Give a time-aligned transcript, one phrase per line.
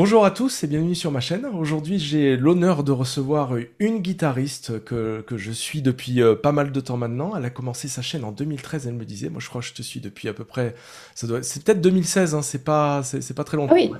[0.00, 1.44] Bonjour à tous et bienvenue sur ma chaîne.
[1.44, 6.70] Aujourd'hui, j'ai l'honneur de recevoir une guitariste que, que je suis depuis euh, pas mal
[6.70, 7.34] de temps maintenant.
[7.36, 9.28] Elle a commencé sa chaîne en 2013, elle me disait.
[9.28, 10.76] Moi, je crois que je te suis depuis à peu près.
[11.16, 13.74] Ça doit, c'est peut-être 2016, hein, c'est pas, c'est, pas très longtemps.
[13.74, 13.90] Oui.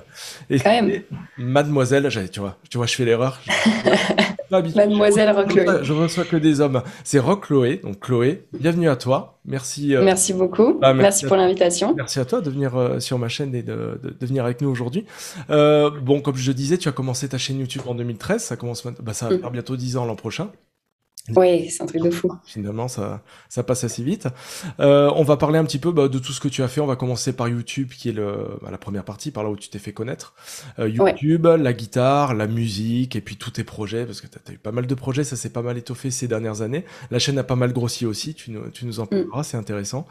[0.49, 1.01] Et, quand même.
[1.37, 3.37] Mademoiselle, tu vois, tu vois, je fais l'erreur.
[4.51, 5.79] Mademoiselle Rock Chloé.
[5.83, 6.81] Je reçois que des hommes.
[7.03, 7.81] C'est Rock Chloé.
[7.83, 9.39] Donc Chloé, bienvenue à toi.
[9.45, 9.95] Merci.
[9.95, 10.77] Euh, merci beaucoup.
[10.79, 11.95] Bah, merci, pour l'invitation.
[11.95, 14.69] Merci à toi de venir euh, sur ma chaîne et de, de, venir avec nous
[14.69, 15.05] aujourd'hui.
[15.49, 18.43] Euh, bon, comme je disais, tu as commencé ta chaîne YouTube en 2013.
[18.43, 19.39] Ça commence, bah, ça va mm.
[19.39, 20.49] faire bientôt 10 ans l'an prochain.
[21.35, 22.31] Oui, c'est un truc de fou.
[22.45, 24.27] Finalement, ça, ça passe assez vite.
[24.79, 26.81] Euh, on va parler un petit peu bah, de tout ce que tu as fait.
[26.81, 29.55] On va commencer par YouTube, qui est le, bah, la première partie, par là où
[29.55, 30.33] tu t'es fait connaître.
[30.79, 34.53] Euh, YouTube, la guitare, la musique, et puis tous tes projets, parce que tu as,
[34.53, 36.85] eu pas mal de projets, ça s'est pas mal étoffé ces dernières années.
[37.11, 39.07] La chaîne a pas mal grossi aussi, tu nous, tu nous en mm.
[39.07, 40.07] parleras, c'est intéressant.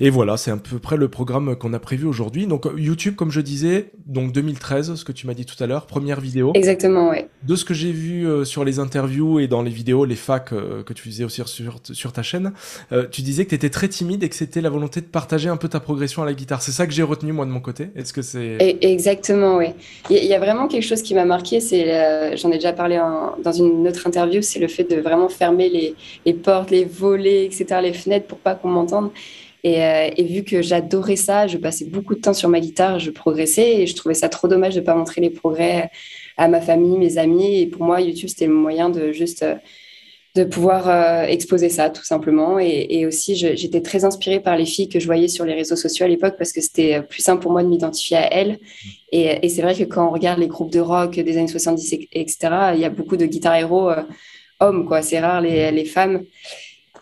[0.00, 2.46] Et voilà, c'est à peu près le programme qu'on a prévu aujourd'hui.
[2.46, 5.86] Donc YouTube, comme je disais, donc 2013, ce que tu m'as dit tout à l'heure,
[5.86, 6.52] première vidéo.
[6.54, 7.28] Exactement, ouais.
[7.42, 10.50] De ce que j'ai vu euh, sur les interviews et dans les vidéos, les facs
[10.50, 12.52] que, tu faisais aussi sur, sur ta chaîne,
[12.92, 15.48] euh, tu disais que tu étais très timide et que c'était la volonté de partager
[15.48, 16.62] un peu ta progression à la guitare.
[16.62, 17.88] C'est ça que j'ai retenu moi de mon côté?
[17.96, 19.66] Est-ce que c'est exactement oui.
[20.10, 21.60] Il y, a vraiment quelque chose qui m'a marqué.
[21.60, 23.00] C'est j'en ai déjà parlé
[23.42, 24.42] dans une autre interview.
[24.42, 25.94] C'est le fait de vraiment fermer les,
[26.26, 29.10] les, portes, les volets, etc., les fenêtres pour pas qu'on m'entende.
[29.64, 32.98] Et, euh, et, vu que j'adorais ça, je passais beaucoup de temps sur ma guitare,
[32.98, 35.90] je progressais et je trouvais ça trop dommage de ne pas montrer les progrès
[36.36, 37.60] à ma famille, mes amis.
[37.60, 39.54] Et pour moi, YouTube, c'était le moyen de juste euh,
[40.34, 42.58] de pouvoir euh, exposer ça tout simplement.
[42.58, 46.06] Et, aussi, j'étais très inspirée par les filles que je voyais sur les réseaux sociaux
[46.06, 48.58] à l'époque parce que c'était plus simple pour moi de m'identifier à elles.
[49.12, 52.36] Et, c'est vrai que quand on regarde les groupes de rock des années 70, etc.,
[52.74, 54.02] il y a beaucoup de guitares héros euh,
[54.60, 55.02] hommes, quoi.
[55.02, 56.24] C'est rare les, les femmes.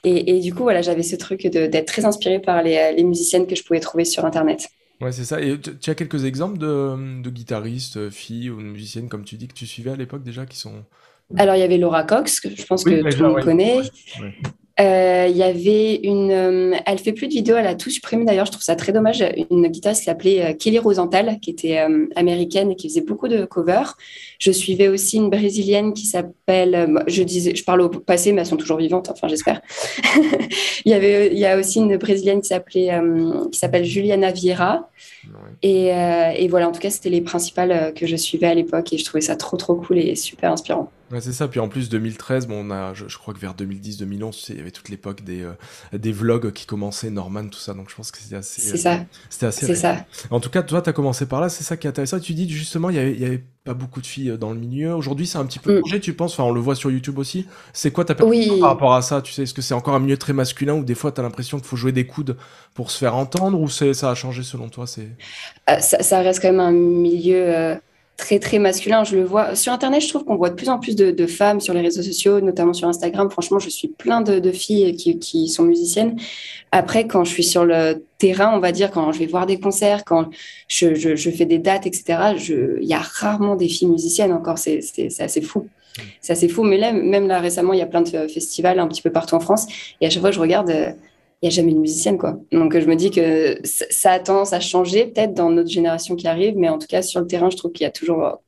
[0.04, 3.54] Et, du coup, voilà, j'avais ce truc d'être très inspirée par les, les, musiciennes que
[3.54, 4.68] je pouvais trouver sur Internet.
[5.00, 5.40] Ouais, c'est ça.
[5.40, 9.54] Et tu as quelques exemples de, de guitaristes, filles ou musiciennes, comme tu dis, que
[9.54, 10.84] tu suivais à l'époque déjà, qui sont
[11.36, 13.78] alors, il y avait Laura Cox, que je pense que tout le monde connaît.
[14.20, 14.30] Euh,
[14.82, 16.30] il y avait une.
[16.30, 18.92] Euh, elle fait plus de vidéos, elle a tout supprimé d'ailleurs, je trouve ça très
[18.92, 19.24] dommage.
[19.50, 21.78] Une guitariste qui s'appelait euh, Kelly Rosenthal, qui était
[22.16, 23.96] américaine et qui faisait beaucoup de covers.
[24.38, 27.02] Je suivais aussi une brésilienne qui s'appelle.
[27.06, 29.60] je disais, je parle au passé, mais elles sont toujours vivantes, enfin j'espère.
[30.84, 32.90] il y avait, il y a aussi une brésilienne qui s'appelait,
[33.50, 34.88] qui s'appelle Juliana Vieira.
[35.62, 38.98] Et, et, voilà, en tout cas, c'était les principales que je suivais à l'époque et
[38.98, 40.90] je trouvais ça trop trop cool et super inspirant.
[41.10, 41.48] Ouais, c'est ça.
[41.48, 44.70] Puis en plus, 2013, bon, on a, je, crois que vers 2010-2011, il y avait
[44.70, 45.54] toute l'époque des, euh,
[45.92, 47.74] des vlogs qui commençaient, Norman, tout ça.
[47.74, 48.60] Donc je pense que c'était assez.
[48.60, 49.00] C'est ça.
[49.28, 49.66] C'était assez.
[49.66, 50.04] C'est ça.
[50.30, 51.48] En tout cas, toi, tu as commencé par là.
[51.48, 52.20] C'est ça qui est intéressant.
[52.20, 54.58] Tu dis justement, il y avait, y avait pas beaucoup de filles euh, dans le
[54.58, 54.94] milieu.
[54.94, 55.80] Aujourd'hui, c'est un petit peu mm.
[55.80, 56.34] changé, tu penses?
[56.34, 57.46] Enfin, on le voit sur YouTube aussi.
[57.72, 58.60] C'est quoi ta perception oui.
[58.60, 59.20] par rapport à ça?
[59.20, 61.24] Tu sais, est-ce que c'est encore un milieu très masculin ou des fois, tu as
[61.24, 62.36] l'impression qu'il faut jouer des coudes
[62.74, 64.86] pour se faire entendre ou ça a changé selon toi?
[64.86, 65.08] C'est
[65.68, 67.80] euh, ça, ça, reste quand même un milieu
[68.20, 69.02] très très masculin.
[69.02, 70.02] Je le vois sur Internet.
[70.02, 72.74] Je trouve qu'on voit de plus en plus de, femmes sur les réseaux sociaux, notamment
[72.74, 73.30] sur Instagram.
[73.30, 76.16] Franchement, je suis plein de, filles qui, qui, sont musiciennes.
[76.70, 79.58] Après, quand je suis sur le terrain, on va dire, quand je vais voir des
[79.58, 80.28] concerts, quand
[80.68, 82.04] je, je, fais des dates, etc.,
[82.78, 84.58] il y a rarement des filles musiciennes encore.
[84.58, 84.82] C'est
[85.18, 85.66] assez fou.
[86.20, 86.62] C'est assez fou.
[86.62, 89.34] Mais là, même là récemment, il y a plein de festivals un petit peu partout
[89.34, 89.66] en France.
[90.00, 90.92] Et à chaque fois, je regarde euh,
[91.42, 92.38] il n'y a jamais une musicienne, quoi.
[92.52, 96.28] Donc, je me dis que ça a tendance à changer, peut-être dans notre génération qui
[96.28, 98.42] arrive, mais en tout cas, sur le terrain, je trouve qu'il y a toujours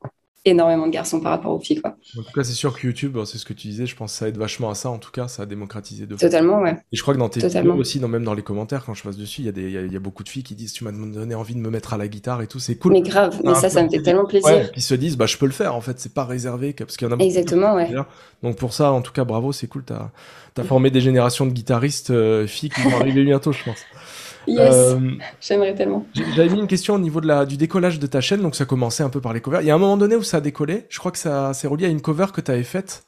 [0.45, 1.81] énormément de garçons par rapport aux filles.
[1.81, 1.97] Quoi.
[2.19, 4.19] En tout cas, c'est sûr que YouTube, c'est ce que tu disais, je pense que
[4.19, 4.91] ça aide vachement à ça.
[4.91, 6.77] En tout cas, ça a démocratisé de Totalement, ouais.
[6.93, 9.03] Et je crois que dans tes vidéos aussi, dans, même dans les commentaires, quand je
[9.03, 10.85] passe dessus, il y, a des, il y, a beaucoup de filles qui disent Tu
[10.85, 12.93] m'as donné envie de me mettre à la guitare et tout, c'est cool.
[12.93, 14.49] Mais grave, mais ça, ça me fait tellement plaisir.
[14.49, 16.73] Ouais, qui se disent bah, Je peux le faire, en fait, c'est pas réservé.
[16.73, 17.91] Parce qu'il y en a Exactement, ouais.
[18.43, 19.85] Donc pour ça, en tout cas, bravo, c'est cool.
[19.85, 20.11] Tu as,
[20.59, 23.79] as, formé des générations de guitaristes euh, filles qui vont arriver bientôt, je pense.
[24.47, 24.99] Yes, euh,
[25.41, 26.07] j'aimerais tellement.
[26.15, 28.65] J'avais mis une question au niveau de la, du décollage de ta chaîne, donc ça
[28.65, 29.61] commençait un peu par les covers.
[29.63, 31.69] Il y a un moment donné où ça a décollé, je crois que ça s'est
[31.69, 33.05] relié à une cover que tu avais faite.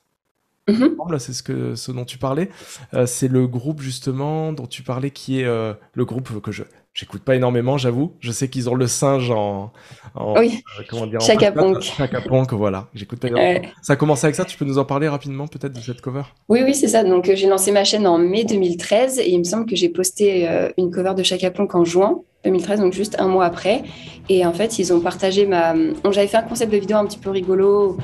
[0.69, 1.19] Mm-hmm.
[1.19, 2.49] c'est ce, que, ce dont tu parlais.
[2.95, 6.63] Euh, c'est le groupe justement dont tu parlais qui est euh, le groupe que je,
[6.95, 8.13] J'écoute pas énormément, j'avoue.
[8.21, 9.73] Je sais qu'ils ont le singe en,
[10.15, 10.63] en oui.
[10.79, 12.53] Euh, comment dire Chaka Ponk.
[12.53, 12.87] Voilà.
[12.95, 13.67] J'écoute pas énormément.
[13.83, 14.45] Ça a commencé avec ça.
[14.45, 16.23] Tu peux nous en parler rapidement peut-être de cette cover?
[16.49, 17.03] Oui, oui, c'est ça.
[17.03, 19.89] Donc euh, j'ai lancé ma chaîne en mai 2013 et il me semble que j'ai
[19.89, 23.83] posté euh, une cover de Chaka Ponk en juin 2013, donc juste un mois après.
[24.29, 25.75] Et en fait, ils ont partagé ma.
[26.13, 27.97] J'avais fait un concept de vidéo un petit peu rigolo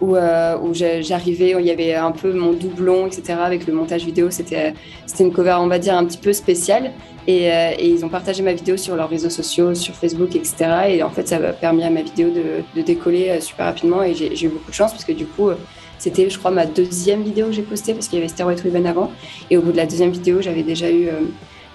[0.00, 3.34] où, où j'arrivais, il y avait un peu mon doublon, etc.
[3.40, 4.74] Avec le montage vidéo, c'était
[5.18, 6.92] une cover, on va dire, un petit peu spéciale.
[7.28, 10.56] Euh, et, ils ont partagé ma vidéo sur leurs réseaux sociaux, sur Facebook, etc.
[10.88, 14.02] Et en fait, ça a permis à ma vidéo de, décoller euh, super rapidement.
[14.02, 15.56] Et j'ai eu beaucoup de chance parce que du coup, euh,
[15.98, 18.66] c'était, je crois, ma deuxième vidéo que j'ai postée parce qu'il y avait Stairway to
[18.68, 19.12] Heaven avant.
[19.50, 21.08] Et au bout de la deuxième vidéo, j'avais déjà eu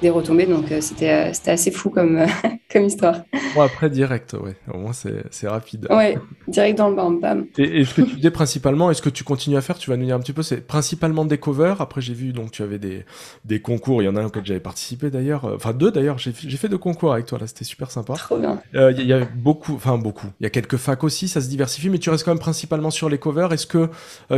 [0.04, 0.46] des retombées.
[0.46, 2.20] Donc, c'était c'était assez fou comme,
[2.72, 3.24] comme histoire.
[3.56, 4.56] Bon, après, direct, ouais.
[4.72, 5.88] Au moins, c'est rapide.
[5.90, 6.18] Ouais,
[6.48, 7.46] direct dans le bam, bam.
[7.58, 9.78] Et, et ce que tu disais principalement, est-ce que tu continues à faire?
[9.78, 11.82] Tu vas nous dire un petit peu, c'est principalement des covers.
[11.82, 13.06] Après, j'ai vu, donc, tu avais des,
[13.46, 14.02] des concours.
[14.02, 15.46] Il y en a un auquel j'avais participé d'ailleurs.
[15.56, 16.18] Enfin, deux d'ailleurs.
[16.20, 17.48] J'ai fait deux concours avec toi, là.
[17.48, 18.14] C'était super sympa.
[18.14, 18.62] Trop bien.
[18.74, 20.28] Il y, a beaucoup, enfin, beaucoup.
[20.40, 22.92] Il y a quelques facs aussi, ça se diversifie, mais tu restes quand même principalement
[22.92, 23.52] sur les covers.
[23.54, 23.90] Est-ce que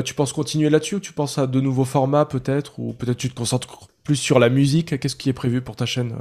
[0.03, 2.79] tu penses continuer là-dessus ou tu penses à de nouveaux formats peut-être?
[2.79, 5.85] Ou peut-être tu te concentres plus sur la musique Qu'est-ce qui est prévu pour ta
[5.85, 6.15] chaîne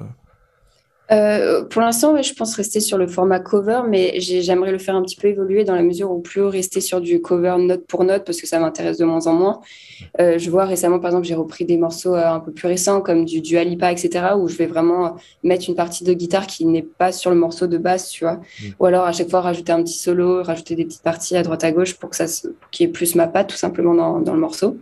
[1.13, 5.03] euh, pour l'instant, je pense rester sur le format cover, mais j'aimerais le faire un
[5.03, 8.25] petit peu évoluer dans la mesure où plus rester sur du cover note pour note
[8.25, 9.61] parce que ça m'intéresse de moins en moins.
[10.19, 13.03] Euh, je vois récemment, par exemple, j'ai repris des morceaux euh, un peu plus récents
[13.03, 16.65] comme du, du Alipa, etc., où je vais vraiment mettre une partie de guitare qui
[16.65, 18.37] n'est pas sur le morceau de basse, tu vois.
[18.37, 18.69] Mm.
[18.81, 21.65] Ou alors à chaque fois rajouter un petit solo, rajouter des petites parties à droite
[21.65, 22.25] à gauche pour que ça,
[22.71, 24.79] qui ait plus ma patte tout simplement dans, dans le morceau.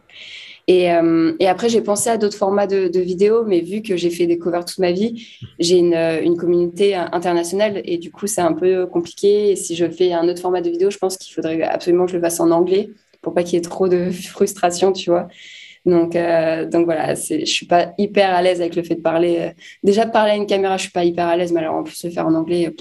[0.69, 3.97] Et, euh, et après, j'ai pensé à d'autres formats de, de, vidéos, mais vu que
[3.97, 5.27] j'ai fait des covers toute ma vie,
[5.59, 9.51] j'ai une, une, communauté internationale et du coup, c'est un peu compliqué.
[9.51, 12.13] Et si je fais un autre format de vidéo, je pense qu'il faudrait absolument que
[12.13, 12.91] je le fasse en anglais
[13.23, 15.29] pour pas qu'il y ait trop de frustration, tu vois.
[15.85, 19.39] Donc, euh, donc voilà, je suis pas hyper à l'aise avec le fait de parler.
[19.41, 19.51] Euh,
[19.83, 22.05] déjà, parler à une caméra, je suis pas hyper à l'aise, mais alors en plus,
[22.05, 22.73] le faire en anglais,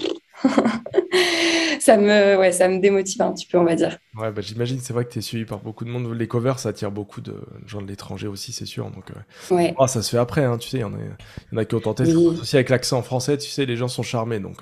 [1.80, 3.98] ça, me, ouais, ça me démotive un petit peu, on va dire.
[4.16, 6.12] Ouais, bah, j'imagine, c'est vrai que tu es suivi par beaucoup de monde.
[6.14, 7.34] Les covers, ça attire beaucoup de
[7.66, 8.90] gens de l'étranger aussi, c'est sûr.
[8.90, 9.74] Donc, euh, ouais.
[9.78, 11.64] oh, ça se fait après, hein, tu sais, il y, en a, y en a
[11.64, 12.12] qui ont tenté.
[12.14, 14.40] Aussi avec l'accent français, tu sais, les gens sont charmés.
[14.40, 14.58] Donc,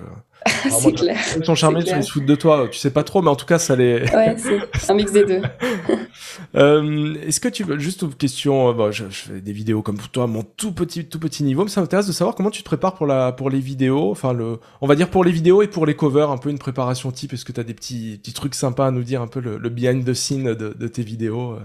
[0.70, 1.18] c'est clair.
[1.36, 2.68] Ils sont charmés, ils se foutent de toi.
[2.70, 4.02] Tu sais pas trop, mais en tout cas, ça les.
[4.02, 5.42] ouais, c'est un mix des deux.
[6.54, 9.96] euh, Est-ce que tu veux, juste une question, bah, je, je, fais des vidéos comme
[9.96, 12.62] pour toi, mon tout petit, tout petit niveau, mais ça m'intéresse de savoir comment tu
[12.62, 15.62] te prépares pour, la, pour les vidéos, enfin, le, on va dire pour les vidéos
[15.62, 17.32] et pour les covers, un peu une préparation type.
[17.32, 19.58] Est-ce que tu as des petits, petits trucs sympas à nous dire, un peu le,
[19.58, 21.56] le behind the scene de, de tes vidéos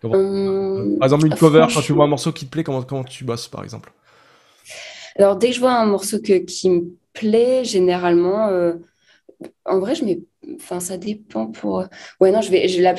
[0.00, 0.98] comment...
[0.98, 3.24] Par exemple, une cover, quand tu vois un morceau qui te plaît, comment, comment tu
[3.24, 3.92] bosses, par exemple?
[5.16, 6.82] Alors, dès que je vois un morceau que, qui me
[7.12, 8.74] plaît, généralement, euh,
[9.64, 10.20] en vrai, je mets.
[10.54, 11.84] Enfin, ça dépend pour.
[12.20, 12.68] Ouais, non, je vais.
[12.68, 12.94] Je, la...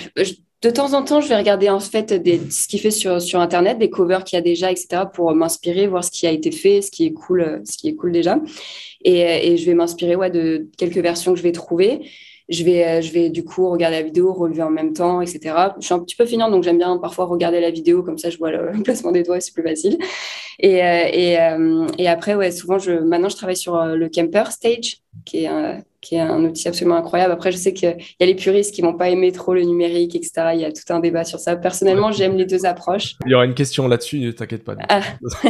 [0.62, 3.40] De temps en temps, je vais regarder en fait des, ce qui fait sur, sur
[3.40, 6.52] Internet, des covers qu'il y a déjà, etc., pour m'inspirer, voir ce qui a été
[6.52, 8.40] fait, ce qui est cool, ce qui est cool déjà.
[9.06, 12.02] Et, et je vais m'inspirer ouais, de quelques versions que je vais trouver
[12.50, 15.56] je vais, je vais du coup regarder la vidéo, relever en même temps, etc.
[15.80, 18.30] Je suis un petit peu finante, donc j'aime bien parfois regarder la vidéo, comme ça
[18.30, 19.98] je vois le placement des doigts, c'est plus facile.
[20.58, 24.10] Et, euh, et, euh, et, après, ouais, souvent, je, maintenant je travaille sur euh, le
[24.10, 27.34] Camper Stage, qui est un, qui est un outil absolument incroyable.
[27.34, 30.16] Après, je sais qu'il y a les puristes qui vont pas aimer trop le numérique,
[30.16, 30.51] etc.
[30.54, 31.56] Il y a tout un débat sur ça.
[31.56, 33.16] Personnellement, j'aime les deux approches.
[33.25, 34.75] Il y aura une question là-dessus, ne t'inquiète pas.
[34.88, 35.01] Ah.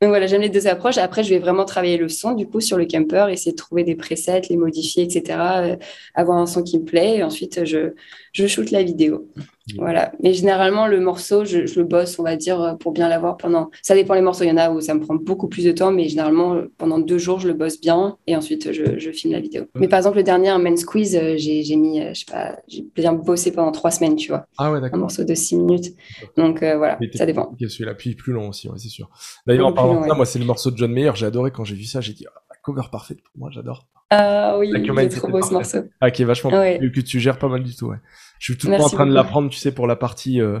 [0.00, 0.98] Donc voilà, j'aime les deux approches.
[0.98, 3.82] Après, je vais vraiment travailler le son, du coup, sur le camper, essayer de trouver
[3.82, 5.38] des presets, les modifier, etc.
[5.40, 5.76] Euh,
[6.14, 7.18] avoir un son qui me plaît.
[7.18, 7.94] Et ensuite, je,
[8.32, 9.28] je shoot la vidéo.
[9.76, 10.12] Voilà.
[10.22, 13.70] Mais généralement, le morceau, je, le bosse, on va dire, pour bien l'avoir pendant.
[13.82, 14.44] Ça dépend les morceaux.
[14.44, 16.98] Il y en a où ça me prend beaucoup plus de temps, mais généralement, pendant
[16.98, 19.64] deux jours, je le bosse bien et ensuite, je, je filme la vidéo.
[19.74, 22.58] Mais par exemple, le dernier, un main squeeze, euh, j'ai mis, euh, je sais pas,
[22.68, 24.46] j'ai bien bossé pendant trois semaines, tu vois.
[24.58, 24.96] Ah ouais, d'accord.
[24.96, 25.94] Un morceau de six minutes.
[26.36, 27.44] Donc euh, voilà, ça dépend.
[27.52, 29.10] Ok, celui-là, puis plus long aussi, ouais, c'est sûr.
[29.46, 31.12] D'ailleurs, en parlant de ça, moi, c'est le morceau de John Mayer.
[31.14, 32.00] J'ai adoré quand j'ai vu ça.
[32.00, 32.26] J'ai dit,
[32.66, 33.86] cover parfaite pour moi, j'adore.
[34.10, 35.78] Ah oui, c'est trop beau ce morceau.
[36.00, 36.80] Ah, qui est vachement ouais.
[36.94, 37.98] que tu gères pas mal du tout, ouais.
[38.38, 40.60] Je suis tout le temps en train de l'apprendre, tu sais, pour la partie, euh,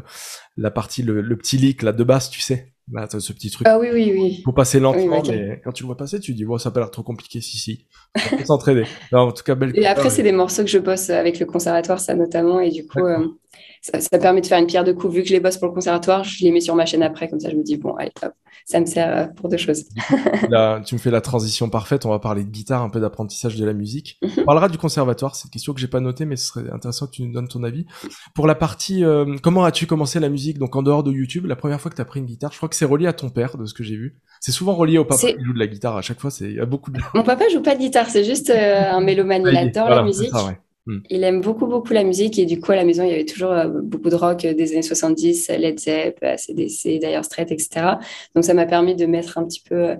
[0.56, 2.72] la partie, le, le, petit leak là de base, tu sais.
[2.92, 3.66] Là, ce petit truc.
[3.68, 4.42] Ah oui, oui, oui.
[4.44, 6.72] Faut passer lentement, oui, mais quand tu le vois passer, tu dis, bon, ça a
[6.72, 7.86] pas l'air trop compliqué, si, si.
[8.16, 8.84] Faut s'entraîner.
[9.12, 9.72] en tout cas, belle.
[9.74, 12.86] Et après, c'est des morceaux que je bosse avec le conservatoire, ça notamment, et du
[12.86, 13.26] coup, euh,
[13.82, 15.14] ça, ça, permet de faire une pierre de coups.
[15.14, 17.28] Vu que je les bosse pour le conservatoire, je les mets sur ma chaîne après,
[17.28, 18.32] comme ça, je me dis, bon, allez, hop,
[18.64, 19.84] ça me sert euh, pour deux choses.
[20.50, 22.06] Là, tu me fais la transition parfaite.
[22.06, 24.18] On va parler de guitare, un peu d'apprentissage de la musique.
[24.38, 25.36] On parlera du conservatoire.
[25.36, 27.48] C'est une question que j'ai pas notée, mais ce serait intéressant que tu nous donnes
[27.48, 27.86] ton avis.
[28.34, 30.58] Pour la partie, euh, comment as-tu commencé la musique?
[30.58, 32.56] Donc en dehors de YouTube, la première fois que tu as pris une guitare, je
[32.56, 34.18] crois que c'est relié à ton père, de ce que j'ai vu.
[34.40, 35.96] C'est souvent relié au papa qui joue de la guitare.
[35.96, 37.00] À chaque fois, c'est il y a beaucoup de.
[37.14, 38.08] Mon papa joue pas de guitare.
[38.08, 39.42] C'est juste euh, un mélomane.
[39.46, 40.30] Il adore la musique.
[40.30, 40.58] Ça, ouais.
[40.86, 40.98] Hmm.
[41.10, 43.24] Il aime beaucoup, beaucoup la musique et du coup, à la maison, il y avait
[43.24, 47.96] toujours euh, beaucoup de rock euh, des années 70, Led Zepp, ACDC, Dire Straits, etc.
[48.34, 49.96] Donc, ça m'a permis de mettre un petit peu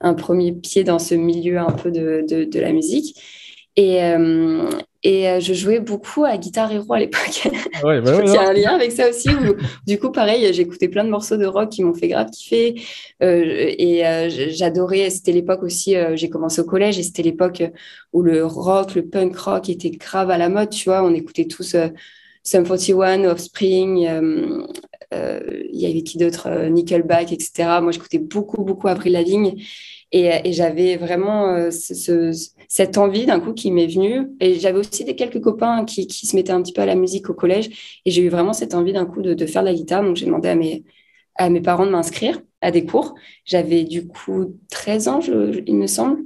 [0.00, 3.20] un premier pied dans ce milieu un peu de, de, de la musique.
[3.76, 4.70] Et, euh,
[5.02, 7.48] et je jouais beaucoup à Guitar Hero à l'époque.
[7.74, 9.28] Ah ouais, bah ouais, Il y a un lien avec ça aussi.
[9.28, 9.54] Où,
[9.86, 12.80] du coup, pareil, j'écoutais plein de morceaux de rock qui m'ont fait grave kiffer.
[13.22, 17.62] Euh, et euh, j'adorais, c'était l'époque aussi, euh, j'ai commencé au collège et c'était l'époque
[18.12, 21.04] où le rock, le punk rock était grave à la mode, tu vois.
[21.04, 21.76] On écoutait tous
[22.42, 24.08] Sum 41, Offspring,
[25.12, 27.78] il y avait qui d'autre Nickelback, etc.
[27.82, 29.62] Moi, j'écoutais beaucoup, beaucoup Avril Lavigne.
[30.10, 32.32] Et, et j'avais vraiment ce, ce
[32.68, 34.28] cette envie d'un coup qui m'est venue.
[34.40, 36.94] Et j'avais aussi des quelques copains qui, qui, se mettaient un petit peu à la
[36.94, 38.00] musique au collège.
[38.04, 40.02] Et j'ai eu vraiment cette envie d'un coup de, de, faire de la guitare.
[40.02, 40.84] Donc j'ai demandé à mes,
[41.36, 43.14] à mes parents de m'inscrire à des cours.
[43.44, 45.20] J'avais du coup 13 ans,
[45.66, 46.22] il me semble.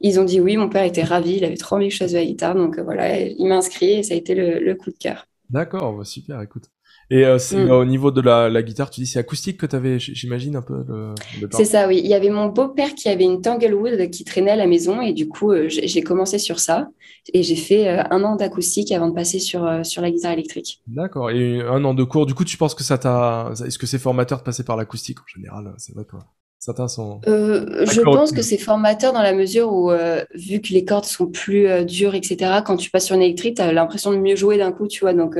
[0.00, 2.12] Ils ont dit oui, mon père était ravi, il avait trop envie que je fasse
[2.12, 2.54] de la guitare.
[2.54, 5.26] Donc voilà, il m'a inscrit et ça a été le, coup de cœur.
[5.50, 6.64] D'accord, bah, super, écoute.
[7.10, 7.70] Et euh, c'est mm.
[7.70, 10.84] au niveau de la, guitare, tu dis c'est acoustique que tu avais, j'imagine un peu
[10.86, 11.14] le,
[11.52, 12.00] C'est ça, oui.
[12.02, 15.12] Il y avait mon beau-père qui avait une Tanglewood qui traînait à la maison et
[15.12, 16.88] du coup euh, j'ai commencé sur ça
[17.32, 20.80] et j'ai fait euh, un an d'acoustique avant de passer sur sur la guitare électrique.
[20.86, 21.30] D'accord.
[21.30, 22.26] Et un an de cours.
[22.26, 25.20] Du coup, tu penses que ça t'a, est-ce que c'est formateur de passer par l'acoustique
[25.20, 26.20] en général C'est vrai toi?
[26.64, 27.20] Certains sont.
[27.26, 31.04] Euh, je pense que c'est formateur dans la mesure où, euh, vu que les cordes
[31.04, 34.16] sont plus euh, dures, etc., quand tu passes sur une électrique, tu as l'impression de
[34.16, 35.12] mieux jouer d'un coup, tu vois.
[35.12, 35.36] Donc,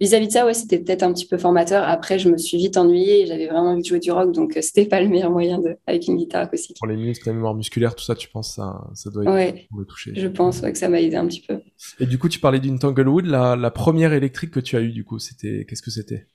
[0.00, 1.82] vis-à-vis de ça, ouais, c'était peut-être un petit peu formateur.
[1.82, 4.56] Après, je me suis vite ennuyée et j'avais vraiment envie de jouer du rock, donc
[4.60, 5.76] c'était pas le meilleur moyen de...
[5.88, 6.76] avec une guitare acoustique.
[6.78, 10.12] Pour les muscles, la mémoire musculaire, tout ça, tu penses ça, ça doit ouais, toucher
[10.14, 11.58] Je pense que ça m'a aidé un petit peu.
[11.98, 13.26] Et du coup, tu parlais d'une Tanglewood.
[13.26, 16.28] La, la première électrique que tu as eue, du coup, c'était qu'est-ce que c'était?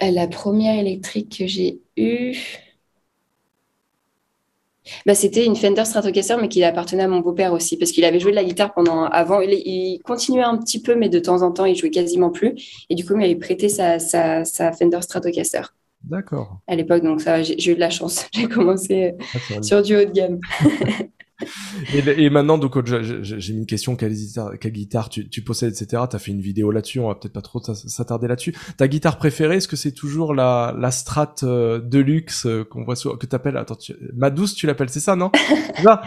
[0.00, 2.34] La première électrique que j'ai eue.
[5.06, 8.20] Bah, c'était une Fender Stratocaster, mais qui appartenait à mon beau-père aussi, parce qu'il avait
[8.20, 9.40] joué de la guitare pendant avant.
[9.40, 12.84] Il, continuait un petit peu, mais de temps en temps, il jouait quasiment plus.
[12.88, 15.62] Et du coup, il m'avait prêté sa, sa, Fender Stratocaster.
[16.04, 16.60] D'accord.
[16.66, 18.26] À l'époque, donc ça, j'ai eu de la chance.
[18.32, 20.38] J'ai commencé ah, sur du haut de gamme.
[21.94, 26.02] et, maintenant, donc, j'ai mis une question quelle guitare, quelle guitare tu, tu, possèdes, etc.
[26.10, 28.54] Tu as fait une vidéo là-dessus, on va peut-être pas trop s'attarder là-dessus.
[28.76, 32.96] Ta guitare préférée, est-ce que c'est toujours la, la Strat euh, Deluxe euh, qu'on voit
[32.96, 35.30] sur, que t'appelles, attends, tu, ma douce, tu l'appelles, c'est ça, non?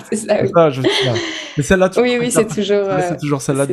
[0.10, 0.50] C'est ça, oui.
[0.54, 0.82] Ça, je,
[1.58, 3.68] Mais celle-là, Oui, oui, c'est toujours, c'est toujours celle-là.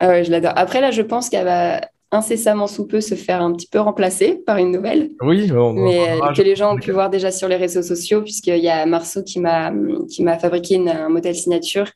[0.00, 0.52] Ah ouais, je l'adore.
[0.54, 4.40] Après, là, je pense qu'elle va incessamment sous peu se faire un petit peu remplacer
[4.46, 5.10] par une nouvelle.
[5.20, 8.58] Oui, mais euh, que les gens ont pu voir déjà sur les réseaux sociaux, puisqu'il
[8.58, 9.72] y a Marceau qui m'a
[10.08, 11.90] qui m'a fabriqué un modèle signature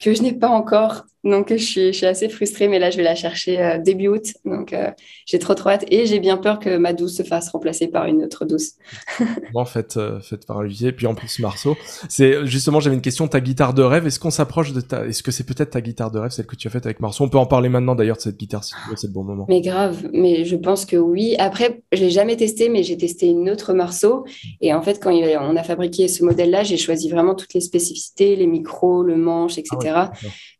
[0.00, 1.04] que je n'ai pas encore.
[1.26, 4.06] Donc, je suis, je suis, assez frustrée, mais là, je vais la chercher euh, début
[4.06, 4.34] août.
[4.44, 4.92] Donc, euh,
[5.26, 5.84] j'ai trop, trop hâte.
[5.90, 8.74] Et j'ai bien peur que ma douce se fasse remplacer par une autre douce.
[9.52, 10.92] bon, faites, euh, faites par Olivier.
[10.92, 11.76] Puis en plus, Marceau.
[12.08, 13.26] C'est justement, j'avais une question.
[13.26, 15.04] Ta guitare de rêve, est-ce qu'on s'approche de ta.
[15.04, 17.24] Est-ce que c'est peut-être ta guitare de rêve, celle que tu as faite avec Marceau?
[17.24, 19.24] On peut en parler maintenant d'ailleurs de cette guitare, si tu veux, c'est le bon
[19.24, 19.46] moment.
[19.48, 20.08] Mais grave.
[20.12, 21.34] Mais je pense que oui.
[21.40, 24.24] Après, je l'ai jamais testé, mais j'ai testé une autre Marceau.
[24.60, 28.36] Et en fait, quand on a fabriqué ce modèle-là, j'ai choisi vraiment toutes les spécificités,
[28.36, 29.76] les micros, le manche, etc.
[29.96, 30.12] Ah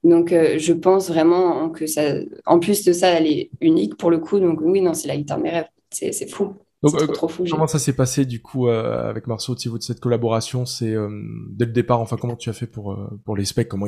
[0.02, 4.10] donc, euh, je pense vraiment que ça, en plus de ça, elle est unique pour
[4.10, 4.40] le coup.
[4.40, 5.68] Donc, oui, non, c'est la guitare de mes rêves.
[5.90, 6.54] C'est fou.
[6.82, 9.78] Donc, trop, trop fou, comment ça s'est passé du coup euh, avec Marceau au niveau
[9.78, 11.08] de cette collaboration C'est euh,
[11.50, 13.86] dès le départ, enfin, comment tu as fait pour, pour les specs comment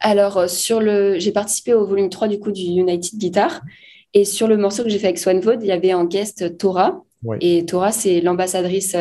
[0.00, 3.62] Alors, sur le, j'ai participé au volume 3 du coup du United Guitar.
[4.14, 7.02] Et sur le morceau que j'ai fait avec Swanvold, il y avait en guest Tora.
[7.40, 8.96] Et Tora, c'est l'ambassadrice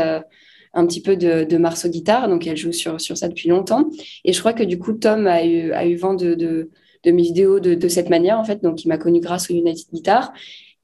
[0.78, 3.90] un petit peu de, de Marceau Guitare, donc elle joue sur, sur ça depuis longtemps.
[4.24, 6.70] Et je crois que du coup, Tom a eu, a eu vent de, de,
[7.06, 8.62] mes vidéos de, de, cette manière, en fait.
[8.62, 10.34] Donc, il m'a connu grâce au United Guitar.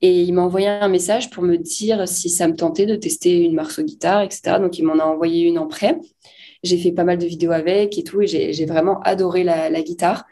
[0.02, 3.44] Et il m'a envoyé un message pour me dire si ça me tentait de tester
[3.44, 4.58] une Marceau Guitare, etc.
[4.60, 6.00] Donc, il m'en a envoyé une en prêt.
[6.64, 9.82] J'ai fait pas mal de vidéos avec et tout, et j'ai vraiment adoré la, la,
[9.84, 10.26] guitare.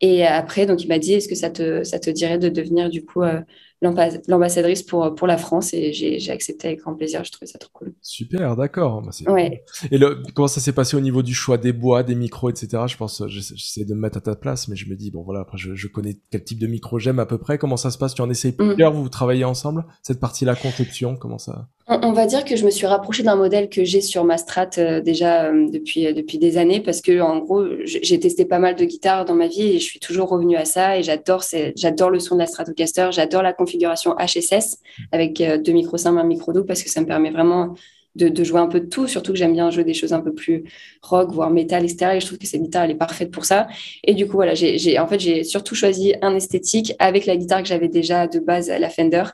[0.00, 2.88] Et après, donc, il m'a dit, est-ce que ça te, ça te dirait de devenir,
[2.88, 3.40] du coup, euh,
[3.82, 7.24] l'ambassadrice pour, pour la France et j'ai accepté avec grand plaisir.
[7.24, 7.94] Je trouvais ça trop cool.
[8.00, 9.02] Super, d'accord.
[9.02, 9.64] Bah, ouais.
[9.90, 12.84] Et le, comment ça s'est passé au niveau du choix des bois, des micros, etc.
[12.86, 15.40] Je pense, j'essaie de me mettre à ta place, mais je me dis, bon voilà,
[15.40, 17.58] après je, je connais quel type de micro j'aime à peu près.
[17.58, 18.14] Comment ça se passe?
[18.14, 18.68] Tu en essayes mm.
[18.68, 19.84] plusieurs, vous travaillez ensemble?
[20.02, 21.68] Cette partie-là, conception, comment ça?
[21.88, 24.70] On, va dire que je me suis rapprochée d'un modèle que j'ai sur ma strat
[24.78, 28.58] euh, déjà euh, depuis, euh, depuis des années parce que en gros, j'ai testé pas
[28.58, 32.10] mal de guitares dans ma vie et je suis toujours revenue à ça et j'adore
[32.10, 34.78] le son de la Stratocaster, j'adore la configuration HSS
[35.10, 37.74] avec deux micros simples, un micro doux parce que ça me permet vraiment
[38.14, 40.34] de, jouer un peu de tout, surtout que j'aime bien jouer des choses un peu
[40.34, 40.64] plus
[41.02, 42.16] rock, voire métal, etc.
[42.16, 43.68] Et je trouve que cette guitare, elle est parfaite pour ça.
[44.04, 47.62] Et du coup, voilà, j'ai, en fait, j'ai surtout choisi un esthétique avec la guitare
[47.62, 49.24] que j'avais déjà de base, la Fender.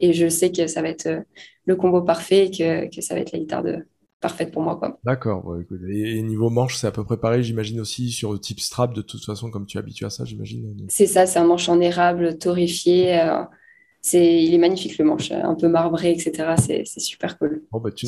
[0.00, 1.08] Et je sais que ça va être
[1.68, 3.84] le combo parfait et que, que ça va être la guitare de,
[4.20, 4.76] parfaite pour moi.
[4.76, 4.98] Quoi.
[5.04, 5.56] D'accord.
[5.88, 9.02] et, niveau manche, c'est à peu près pareil, j'imagine aussi sur le type strap, de
[9.02, 10.86] toute façon, comme tu es habitué à ça, j'imagine.
[10.88, 13.20] C'est ça, c'est un manche en érable, torréfié.
[13.20, 13.42] Euh,
[14.00, 16.54] c'est, il est magnifique le manche, un peu marbré, etc.
[16.56, 17.64] C'est, super cool.
[17.72, 18.06] Bon, bah, tu,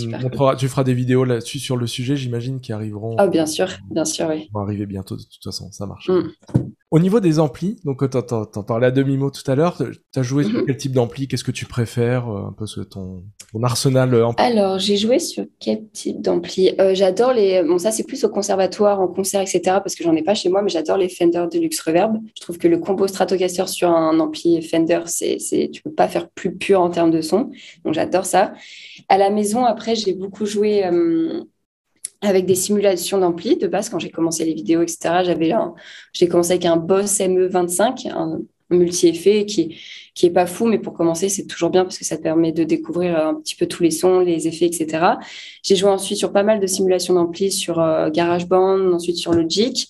[0.58, 3.16] tu feras des vidéos là-dessus sur le sujet, j'imagine, qui arriveront.
[3.18, 4.48] Ah, bien sûr, bien sûr, oui.
[4.52, 6.08] Vont arriver bientôt, de toute façon, ça marche.
[6.08, 6.30] Mm.
[6.90, 9.78] Au niveau des amplis, donc t'en, t'en parlais à demi-mot tout à l'heure,
[10.10, 10.66] t'as joué sur mhm.
[10.66, 11.28] quel type d'ampli?
[11.28, 14.44] Qu'est-ce que tu préfères euh, Un peu ce, ton, ton arsenal euh, ampli?
[14.44, 16.72] Alors, j'ai joué sur quel type d'ampli?
[16.80, 17.62] Euh, J'adore les...
[17.62, 19.60] Bon, ça, c'est plus au conservatoire, en concert, etc.
[19.64, 22.16] Parce que j'en ai pas chez moi, mais j'adore les Fender Deluxe Reverb.
[22.34, 25.70] Je trouve que le combo Stratocaster sur un ampli Fender, c'est, c'est...
[25.72, 27.52] tu peux pas faire plus pur en termes de son.
[27.84, 28.52] Donc, j'adore ça.
[29.08, 30.82] À la maison, après, j'ai beaucoup joué
[32.22, 35.22] avec des simulations d'ampli de base quand j'ai commencé les vidéos, etc.
[35.24, 35.52] J'avais
[36.12, 39.78] j'ai commencé avec un Boss ME25, un multi-effet qui,
[40.14, 42.52] qui est pas fou, mais pour commencer, c'est toujours bien parce que ça te permet
[42.52, 45.14] de découvrir un petit peu tous les sons, les effets, etc.
[45.62, 49.88] J'ai joué ensuite sur pas mal de simulations d'ampli sur euh, GarageBand, ensuite sur Logic.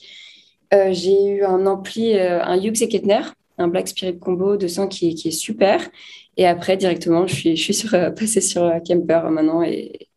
[0.72, 3.22] Euh, j'ai eu un ampli, euh, un Hughes et Kettner,
[3.58, 5.88] un Black Spirit Combo de son qui, qui est super.
[6.36, 10.09] Et après, directement, je suis, je suis sur, passée sur Kemper maintenant et,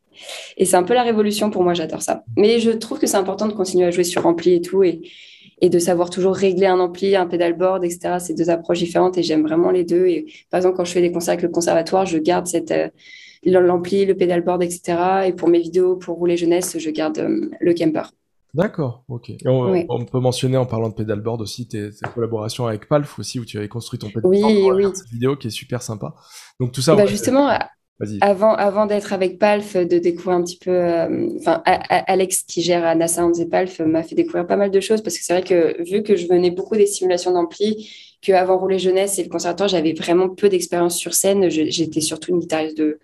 [0.57, 2.23] et c'est un peu la révolution pour moi, j'adore ça.
[2.37, 4.83] Mais je trouve que c'est important de continuer à jouer sur ampli et tout.
[4.83, 5.01] Et,
[5.63, 8.17] et de savoir toujours régler un ampli, un pedalboard, etc.
[8.19, 10.07] C'est deux approches différentes et j'aime vraiment les deux.
[10.07, 12.89] Et par exemple, quand je fais des concerts avec le conservatoire, je garde cette euh,
[13.45, 14.97] l'ampli, le pedalboard, etc.
[15.27, 18.03] Et pour mes vidéos, pour rouler jeunesse, je garde euh, le camper.
[18.53, 19.31] D'accord, ok.
[19.45, 23.57] On, peut mentionner en parlant de pedalboard aussi tes, collaborations avec Palf aussi où tu
[23.57, 24.53] avais construit ton pedalboard.
[24.53, 24.85] Oui, oui.
[24.93, 26.13] Cette vidéo qui est super sympa.
[26.59, 26.95] Donc tout ça.
[26.95, 27.57] Bah justement,
[28.21, 32.95] avant, avant d'être avec Palf, de découvrir un petit peu, euh, enfin, Alex qui gère
[32.95, 35.81] NASA et Palf m'a fait découvrir pas mal de choses parce que c'est vrai que
[35.83, 37.89] vu que je venais beaucoup des simulations d'ampli,
[38.21, 41.49] qu'avant Rouler Jeunesse et le conservatoire, j'avais vraiment peu d'expérience sur scène.
[41.49, 42.99] J'étais surtout une guitariste de,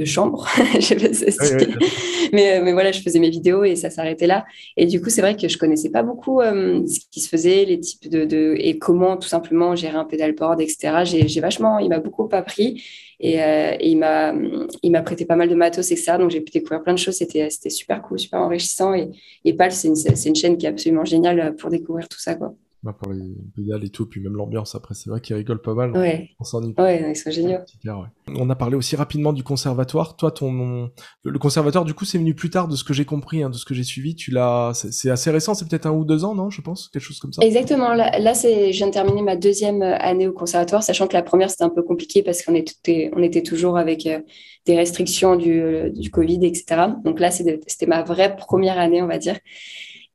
[0.00, 0.48] de chambre.
[0.80, 0.94] je
[2.32, 4.46] mais, mais voilà, je faisais mes vidéos et ça s'arrêtait là.
[4.76, 7.64] Et du coup, c'est vrai que je connaissais pas beaucoup euh, ce qui se faisait,
[7.66, 11.04] les types de, de, et comment tout simplement gérer un pedalboard, etc.
[11.04, 12.82] J'ai vachement, il m'a beaucoup appris
[13.20, 14.32] et, euh, et il m'a,
[14.82, 16.16] il m'a prêté pas mal de matos, etc.
[16.18, 17.16] Donc j'ai pu découvrir plein de choses.
[17.16, 18.94] C'était, c'était super cool, super enrichissant.
[18.94, 19.10] Et,
[19.44, 22.34] et PAL, c'est une, c'est une chaîne qui est absolument géniale pour découvrir tout ça,
[22.34, 25.74] quoi pour les pédales et tout, puis même l'ambiance après, c'est vrai qu'ils rigolent pas
[25.74, 25.92] mal.
[25.92, 26.30] Ouais.
[26.40, 26.74] On s'ennuie.
[26.78, 27.58] Ouais, ils sont géniaux.
[28.34, 30.16] On a parlé aussi rapidement du conservatoire.
[30.16, 30.90] Toi, ton
[31.24, 33.56] le conservatoire, du coup, c'est venu plus tard de ce que j'ai compris, hein, de
[33.56, 34.14] ce que j'ai suivi.
[34.14, 37.02] Tu l'as, c'est assez récent, c'est peut-être un ou deux ans, non Je pense, quelque
[37.02, 37.42] chose comme ça?
[37.42, 37.92] Exactement.
[37.92, 41.50] Là, c'est, je viens de terminer ma deuxième année au conservatoire, sachant que la première
[41.50, 44.20] c'était un peu compliqué parce qu'on était, on était toujours avec euh,
[44.66, 46.82] des restrictions du, du Covid, etc.
[47.04, 49.36] Donc là, c'était ma vraie première année, on va dire.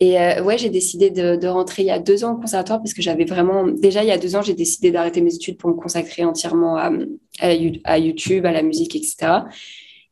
[0.01, 2.93] Et euh, ouais, j'ai décidé de, rentrer il y a deux ans au conservatoire parce
[2.93, 3.65] que j'avais vraiment.
[3.67, 6.75] Déjà, il y a deux ans, j'ai décidé d'arrêter mes études pour me consacrer entièrement
[6.77, 9.43] à, YouTube, à la musique, etc.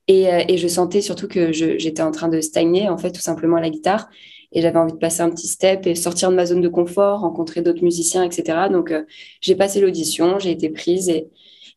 [0.08, 3.22] Et, euh, et je sentais surtout que j'étais en train de stagner, en fait, tout
[3.22, 4.10] simplement à la guitare.
[4.54, 7.22] Et j'avais envie de passer un petit step et sortir de ma zone de confort,
[7.22, 8.70] rencontrer d'autres musiciens, etc.
[8.72, 9.04] Donc, euh,
[9.42, 11.28] j'ai passé l'audition, j'ai été prise et,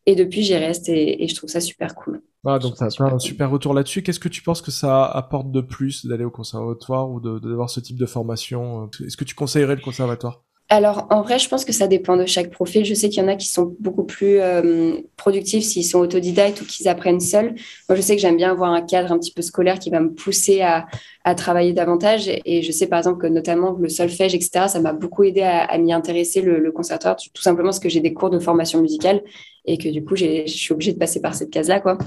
[0.07, 2.21] et depuis, j'y reste et, et je trouve ça super cool.
[2.45, 4.01] Ah, donc ça un super retour là-dessus.
[4.03, 7.81] Qu'est-ce que tu penses que ça apporte de plus d'aller au conservatoire ou d'avoir ce
[7.81, 10.43] type de formation Est-ce que tu conseillerais le conservatoire?
[10.69, 12.83] Alors, en vrai, je pense que ça dépend de chaque profil.
[12.83, 16.61] Je sais qu'il y en a qui sont beaucoup plus euh, productifs s'ils sont autodidactes
[16.61, 17.55] ou qu'ils apprennent seuls.
[17.87, 20.01] Moi, je sais que j'aime bien avoir un cadre un petit peu scolaire qui va
[20.01, 20.85] me pousser à,
[21.23, 22.29] à travailler davantage.
[22.43, 25.63] Et je sais, par exemple, que notamment le solfège, etc., ça m'a beaucoup aidé à,
[25.63, 28.81] à m'y intéresser, le, le, conservatoire, tout simplement parce que j'ai des cours de formation
[28.81, 29.21] musicale
[29.67, 31.97] et que du coup, je suis obligée de passer par cette case-là, quoi.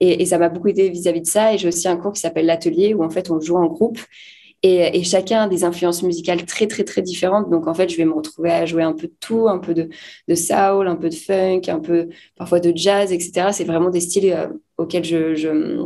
[0.00, 1.54] Et, ça m'a beaucoup aidé vis-à-vis -vis de ça.
[1.54, 3.98] Et j'ai aussi un cours qui s'appelle l'atelier où en fait on joue en groupe
[4.62, 7.50] et, chacun a des influences musicales très, très, très différentes.
[7.50, 9.74] Donc, en fait, je vais me retrouver à jouer un peu de tout, un peu
[9.74, 9.88] de,
[10.34, 13.48] soul, un peu de funk, un peu parfois de jazz, etc.
[13.52, 15.84] C'est vraiment des styles euh, auxquels je,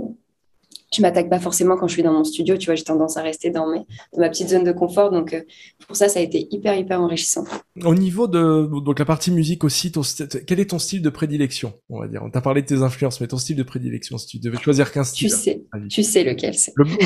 [0.93, 2.57] je m'attaque pas forcément quand je suis dans mon studio.
[2.57, 3.79] Tu vois, j'ai tendance à rester dans, mes,
[4.13, 5.11] dans ma petite zone de confort.
[5.11, 5.43] Donc, euh,
[5.87, 7.45] pour ça, ça a été hyper, hyper enrichissant.
[7.85, 10.03] Au niveau de donc la partie musique aussi, ton,
[10.47, 12.23] quel est ton style de prédilection On va dire?
[12.25, 14.91] On t'a parlé de tes influences, mais ton style de prédilection, si tu devais choisir
[14.91, 15.29] qu'un style.
[15.29, 16.73] Tu sais, tu sais lequel c'est.
[16.77, 16.99] Le blues.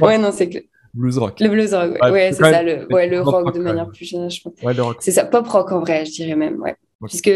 [0.02, 0.58] ouais, non, c'est que.
[0.94, 1.40] Blues rock.
[1.40, 4.42] Le blues rock, ouais, c'est ça, le, ouais, le rock, de manière plus générale, je
[4.42, 4.52] pense.
[4.62, 4.98] Ouais, le rock.
[5.00, 6.76] C'est ça, pop rock en vrai, je dirais même, ouais.
[7.06, 7.30] Puisque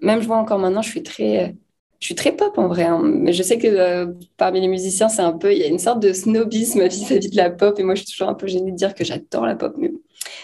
[0.00, 1.54] même je vois encore maintenant, je suis très
[2.02, 3.00] je suis très pop en vrai, hein.
[3.00, 5.78] mais je sais que euh, parmi les musiciens, c'est un peu, il y a une
[5.78, 8.72] sorte de snobisme vis-à-vis de la pop, et moi, je suis toujours un peu gênée
[8.72, 9.92] de dire que j'adore la pop, mais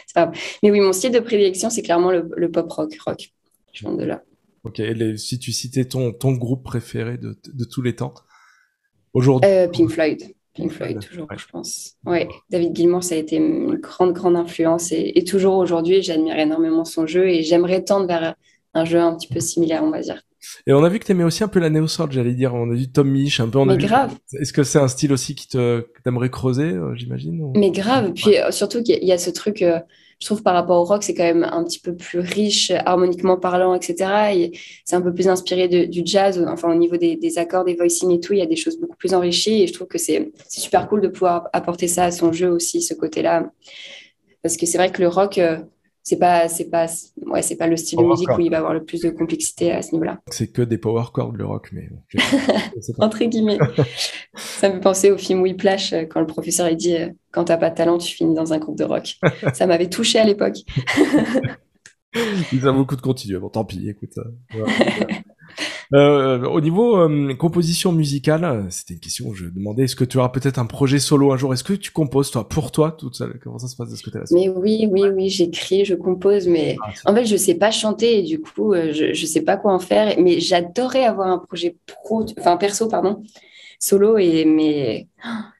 [0.07, 0.31] c'est pas
[0.63, 3.33] Mais oui, mon style de prédilection, c'est clairement le, pop rock, rock.
[3.73, 4.23] Je viens de là.
[4.63, 4.81] Ok,
[5.17, 8.15] si tu citais ton, ton groupe préféré de, de tous les temps,
[9.13, 9.51] aujourd'hui?
[9.51, 10.23] Euh, Pink Floyd.
[10.55, 11.97] Pink Floyd, toujours, je pense.
[12.07, 16.39] Ouais, David Gilmour, ça a été une grande, grande influence, et, et toujours aujourd'hui, j'admire
[16.39, 18.37] énormément son jeu, et j'aimerais tendre vers
[18.75, 20.23] un jeu un petit peu similaire, on va dire.
[20.67, 22.55] Et on a vu que t'aimais aussi un peu la néo j'allais dire.
[22.55, 23.65] On a vu Tom Misch, un peu.
[23.65, 24.15] Mais grave.
[24.39, 28.13] Est-ce que c'est un style aussi qui te t'aimerais creuser, euh, j'imagine Mais grave.
[28.15, 29.81] Puis euh, surtout qu'il y, a ce truc, euh,
[30.21, 33.37] je trouve par rapport au rock, c'est quand même un petit peu plus riche, harmoniquement
[33.37, 34.11] parlant, etc.
[34.35, 36.45] Et c'est un peu plus inspiré du jazz.
[36.49, 38.97] Enfin, au niveau des, accords, des voicings et tout, il y a des choses beaucoup
[38.97, 39.63] plus enrichies.
[39.63, 42.83] Et je trouve que c'est super cool de pouvoir apporter ça à son jeu aussi,
[42.83, 43.51] ce côté-là.
[44.43, 45.41] Parce que c'est vrai que le rock
[46.09, 46.87] c'est pas c'est pas
[47.27, 49.73] ouais c'est pas le style de musique où il va avoir le plus de complexité
[49.73, 50.19] à ce niveau-là.
[50.29, 51.91] C'est que des power chords le rock mais
[52.99, 53.59] entre guillemets.
[54.35, 57.45] ça me fait penser au film Whiplash euh, quand le professeur a dit euh, quand
[57.45, 59.17] t'as pas de talent tu finis dans un groupe de rock.
[59.53, 60.57] ça m'avait touché à l'époque.
[62.53, 63.39] Il a beaucoup de continuer.
[63.39, 64.15] Bon tant pis écoute.
[65.95, 70.19] Euh, au niveau euh, composition musicale, c'était une question où je demandais est-ce que tu
[70.19, 71.53] auras peut-être un projet solo un jour?
[71.55, 73.41] Est-ce que tu composes toi pour toi toute seule?
[73.43, 74.25] Comment ça se passe de ce côté-là?
[74.33, 78.19] Mais oui, oui, oui, j'écris, je compose, mais ah, en fait, je sais pas chanter
[78.19, 80.15] et du coup, euh, je, je sais pas quoi en faire.
[80.21, 83.23] Mais j'adorais avoir un projet pro, enfin perso, pardon,
[83.79, 85.09] solo et mais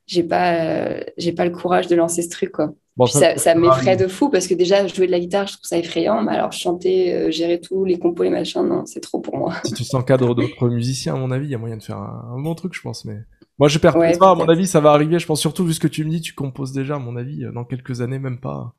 [0.07, 2.73] j'ai pas, j'ai pas le courage de lancer ce truc quoi
[3.07, 6.23] ça, m'effraie de fou parce que déjà, jouer de la guitare, je trouve ça effrayant.
[6.23, 9.55] Mais alors, chanter, euh, gérer tout, les compos, les machins, non, c'est trop pour moi.
[9.65, 12.41] Si tu s'encadres d'autres musiciens, à mon avis, il y a moyen de faire un,
[12.41, 13.05] bon truc, je pense.
[13.05, 13.19] Mais
[13.59, 14.31] moi, je perds pas.
[14.31, 15.19] À mon avis, ça va arriver.
[15.19, 17.45] Je pense surtout, vu ce que tu me dis, tu composes déjà, à mon avis,
[17.45, 18.75] euh, dans quelques années, même pas.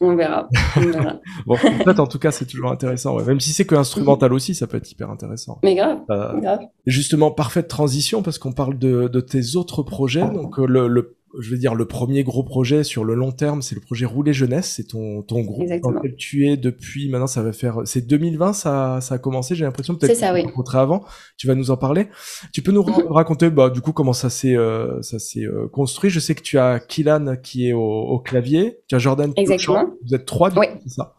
[0.00, 0.48] On verra.
[1.46, 3.16] bon, en fait, en tout cas, c'est toujours intéressant.
[3.24, 5.58] Même si c'est que instrumental aussi, ça peut être hyper intéressant.
[5.64, 5.98] Mais grave.
[6.10, 6.60] Euh, grave.
[6.86, 10.28] Justement, parfaite transition parce qu'on parle de, de, tes autres projets.
[10.28, 13.74] Donc, le, le je veux dire, le premier gros projet sur le long terme, c'est
[13.74, 14.74] le projet Rouler Jeunesse.
[14.76, 18.52] C'est ton, ton groupe dans lequel tu es depuis, maintenant, ça va faire, c'est 2020,
[18.52, 20.42] ça, ça a commencé, j'ai l'impression, peut-être que ça, oui.
[20.42, 21.04] rencontré avant.
[21.36, 22.08] Tu vas nous en parler.
[22.52, 26.10] Tu peux nous raconter, bah, du coup, comment ça s'est, euh, ça s'est euh, construit.
[26.10, 28.80] Je sais que tu as Kilan qui est au, au clavier.
[28.88, 29.32] Tu as Jordan.
[29.36, 29.90] Exactement.
[30.06, 30.66] Vous êtes trois, oui.
[30.82, 31.14] c'est ça?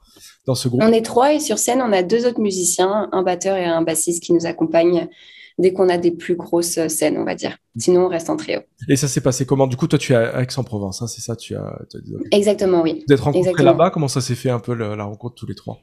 [0.45, 0.81] Dans ce groupe.
[0.83, 3.83] On est trois et sur scène, on a deux autres musiciens, un batteur et un
[3.83, 5.07] bassiste qui nous accompagnent
[5.59, 7.57] dès qu'on a des plus grosses scènes, on va dire.
[7.77, 8.61] Sinon, on reste en trio.
[8.87, 9.67] Et ça s'est passé comment?
[9.67, 11.35] Du coup, toi, tu es à Aix-en-Provence, hein, c'est ça?
[11.35, 11.79] Tu as,
[12.31, 13.05] Exactement, oui.
[13.09, 13.91] Êtes rencontrés là-bas?
[13.91, 15.79] Comment ça s'est fait un peu la, rencontre tous les trois?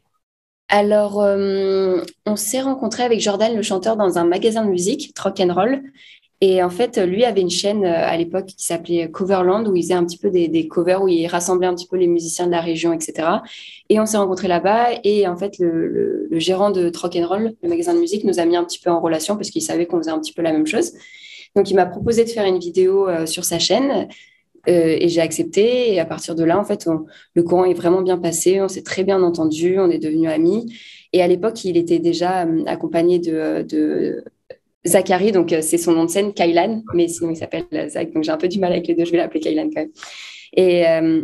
[0.68, 5.38] Alors, euh, on s'est rencontrés avec Jordan, le chanteur, dans un magasin de musique, Rock
[5.38, 5.82] and Roll.
[6.42, 9.82] Et en fait, lui avait une chaîne euh, à l'époque qui s'appelait Coverland, où il
[9.82, 12.50] faisait un petit peu des, covers, où il rassemblait un petit peu les musiciens de
[12.50, 13.28] la région, etc.
[13.88, 14.88] Et on s'est rencontrés là-bas.
[15.02, 18.44] Et en fait, le, gérant de Rock and Roll, le magasin de musique, nous a
[18.44, 20.52] mis un petit peu en relation parce qu'il savait qu'on faisait un petit peu la
[20.52, 20.92] même chose.
[21.54, 24.08] Donc, il m'a proposé de faire une vidéo euh, sur sa chaîne.
[24.68, 25.94] Euh, et j'ai accepté.
[25.94, 26.86] Et à partir de là, en fait,
[27.34, 28.60] le courant est vraiment bien passé.
[28.60, 29.78] On s'est très bien entendu.
[29.78, 30.70] On est devenus amis.
[31.14, 34.22] Et à l'époque, il était déjà accompagné de
[34.86, 38.24] Zachary, donc euh, c'est son nom de scène, Kailan, mais sinon il s'appelle Zach, donc
[38.24, 39.90] j'ai un peu du mal avec les deux, je vais l'appeler Kailan quand même.
[40.54, 41.22] Et, euh,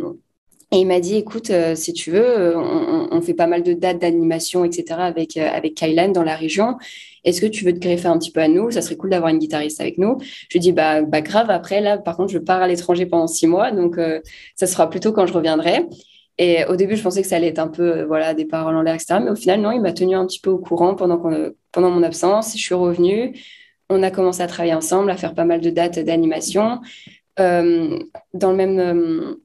[0.71, 4.65] il m'a dit, écoute, euh, si tu veux, on, fait pas mal de dates d'animation,
[4.65, 4.95] etc.
[4.97, 6.77] avec, avec Kailan dans la région.
[7.23, 8.71] Est-ce que tu veux te greffer un petit peu à nous?
[8.71, 10.17] Ça serait cool d'avoir une guitariste avec nous.
[10.19, 13.27] Je lui dis, bah, bah grave, après, là, par contre, je pars à l'étranger pendant
[13.27, 13.99] six mois, donc
[14.55, 15.85] ça sera plutôt quand je reviendrai.
[16.37, 18.81] Et au début, je pensais que ça allait être un peu, voilà, des paroles en
[18.81, 19.19] l'air, etc.
[19.23, 21.21] Mais au final, non, il m'a tenu un petit peu au courant pendant,
[21.71, 22.53] pendant mon absence.
[22.57, 23.37] Je suis revenue.
[23.89, 26.81] On a commencé à travailler ensemble, à faire pas mal de dates d'animation.
[27.39, 27.99] Euh,
[28.33, 29.35] dans le même, euh,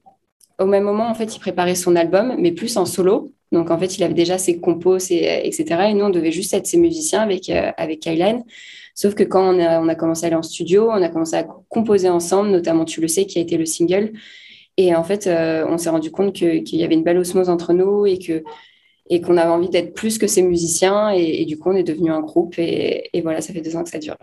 [0.59, 3.31] au même moment, en fait, il préparait son album, mais plus en solo.
[3.51, 5.63] Donc, en fait, il avait déjà ses compos, etc.
[5.89, 8.43] Et nous, on devait juste être ses musiciens avec, euh, avec Kylan.
[8.95, 11.35] Sauf que quand on a, on a commencé à aller en studio, on a commencé
[11.35, 14.13] à composer ensemble, notamment Tu le sais, qui a été le single.
[14.81, 17.73] Et en fait, euh, on s'est rendu compte qu'il y avait une belle osmose entre
[17.73, 18.43] nous et que
[19.09, 21.09] et qu'on avait envie d'être plus que ces musiciens.
[21.09, 22.53] Et, du coup, on est devenu un groupe.
[22.59, 24.15] Et, voilà, ça fait deux ans que ça dure.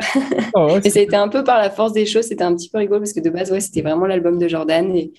[0.55, 2.27] Oh, et ça a été un peu par la force des choses.
[2.27, 4.97] C'était un petit peu rigolo parce que de base, ouais, c'était vraiment l'album de Jordan.
[4.97, 5.13] Et,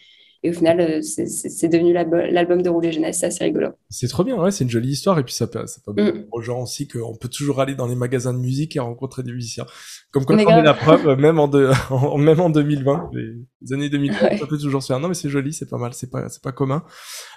[0.43, 3.69] et au final, euh, c'est devenu l'album de Rouler Jeunesse, c'est assez rigolo.
[3.89, 5.17] C'est trop bien, ouais, c'est une jolie histoire.
[5.17, 6.25] Et puis ça, ça permet mm.
[6.31, 9.31] aux gens aussi qu'on peut toujours aller dans les magasins de musique et rencontrer des
[9.31, 9.65] musiciens.
[10.11, 11.39] Comme quand on est la preuve, même
[11.89, 14.99] en, même en 2020, les années 2020, ça peut toujours se faire.
[14.99, 16.83] Non, mais c'est joli, c'est pas mal, c'est pas, pas commun.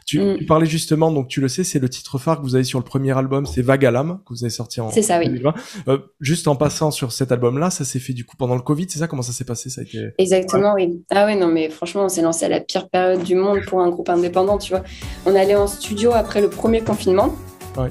[0.06, 0.38] Tu, mm.
[0.38, 2.78] tu, parlais justement, donc tu le sais, c'est le titre phare que vous avez sur
[2.78, 5.54] le premier album, c'est Vague à l'âme, que vous avez sorti en, ça, 2020.
[5.88, 8.86] Euh, juste en passant sur cet album-là, ça s'est fait du coup pendant le Covid,
[8.90, 10.10] c'est ça Comment ça s'est passé ça a été...
[10.18, 11.02] Exactement, oui.
[11.10, 13.80] Ah oui, non, mais franchement, on s'est lancé à la pire période du monde pour
[13.80, 14.82] un groupe indépendant, tu vois.
[15.26, 17.34] On allait en studio après le premier confinement.
[17.76, 17.90] Ouais.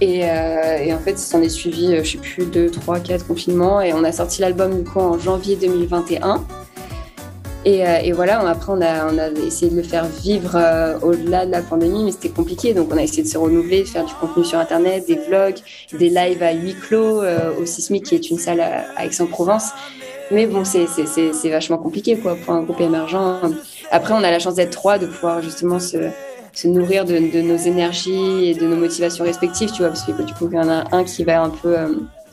[0.00, 2.98] Et, euh, et, en fait, ça s'en est suivi, euh, je sais plus, deux, trois,
[2.98, 3.80] quatre confinements.
[3.80, 6.44] Et on a sorti l'album du coup en janvier 2021.
[7.64, 10.98] Et, euh, et, voilà, après, on a, on a, essayé de le faire vivre euh,
[11.02, 12.74] au-delà de la pandémie, mais c'était compliqué.
[12.74, 15.60] Donc, on a essayé de se renouveler, de faire du contenu sur Internet, des vlogs,
[15.92, 19.70] des lives à huis clos au Sismic, qui est une salle à, Aix-en-Provence.
[20.32, 23.40] Mais bon, c'est vachement compliqué quoi, pour un groupe émergent.
[23.92, 26.10] Après, on a la chance d'être trois, de pouvoir justement se,
[26.52, 30.12] se nourrir de, de, nos énergies et de nos motivations respectives, tu vois, parce que
[30.22, 31.76] du coup, il y en a un qui va un peu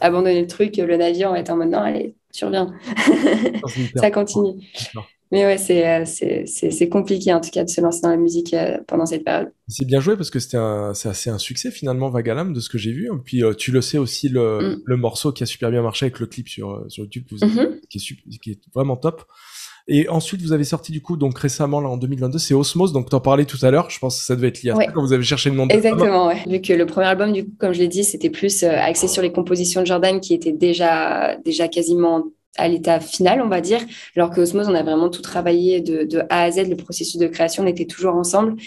[0.01, 2.73] abandonner le truc, le navire va être en mode non, allez, tu reviens.
[3.95, 4.61] ça continue.
[5.31, 8.77] Mais ouais, euh, c'est compliqué en tout cas de se lancer dans la musique euh,
[8.87, 9.51] pendant cette période.
[9.67, 10.57] C'est bien joué parce que c'était
[10.95, 13.05] c'est assez un succès finalement Vagalam de ce que j'ai vu.
[13.05, 14.81] Et puis euh, tu le sais aussi le, mm.
[14.85, 17.79] le, morceau qui a super bien marché avec le clip sur sur YouTube mm-hmm.
[17.89, 19.23] qui, est qui est vraiment top.
[19.91, 23.09] Et ensuite, vous avez sorti du coup, donc récemment, là en 2022, c'est Osmos, donc
[23.09, 25.01] t'en parlais tout à l'heure, je pense que ça devait être lié à ça quand
[25.01, 26.43] vous avez cherché le nom de Exactement, ouais.
[26.47, 29.23] Vu que le premier album, du coup, comme je l'ai dit, c'était plus axé sur
[29.23, 32.25] les compositions de Jordan qui étaient déjà, déjà quasiment
[32.55, 33.79] à l'état final, on va dire,
[34.15, 37.27] alors que Osmose, on a vraiment tout travaillé de, A à Z, le processus de
[37.27, 38.57] création, on était toujours ensemble.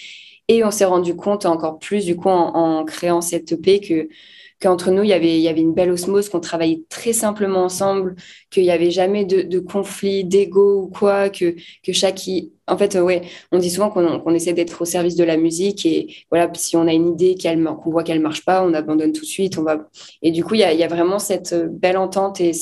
[0.48, 4.08] Et on s'est rendu compte encore plus, du coup, en, créant cette EP, que,
[4.62, 7.64] qu'entre nous, il y, avait, il y avait une belle osmose, qu'on travaillait très simplement
[7.64, 8.14] ensemble,
[8.50, 12.20] qu'il n'y avait jamais de, de conflit, d'ego ou quoi, que, que chaque...
[12.68, 16.14] En fait, ouais, on dit souvent qu'on essaie d'être au service de la musique et
[16.30, 19.26] voilà, si on a une idée qu'on voit qu'elle marche pas, on abandonne tout de
[19.26, 19.58] suite.
[19.58, 19.88] On va...
[20.22, 22.52] Et du coup, il y a, il y a vraiment cette belle entente et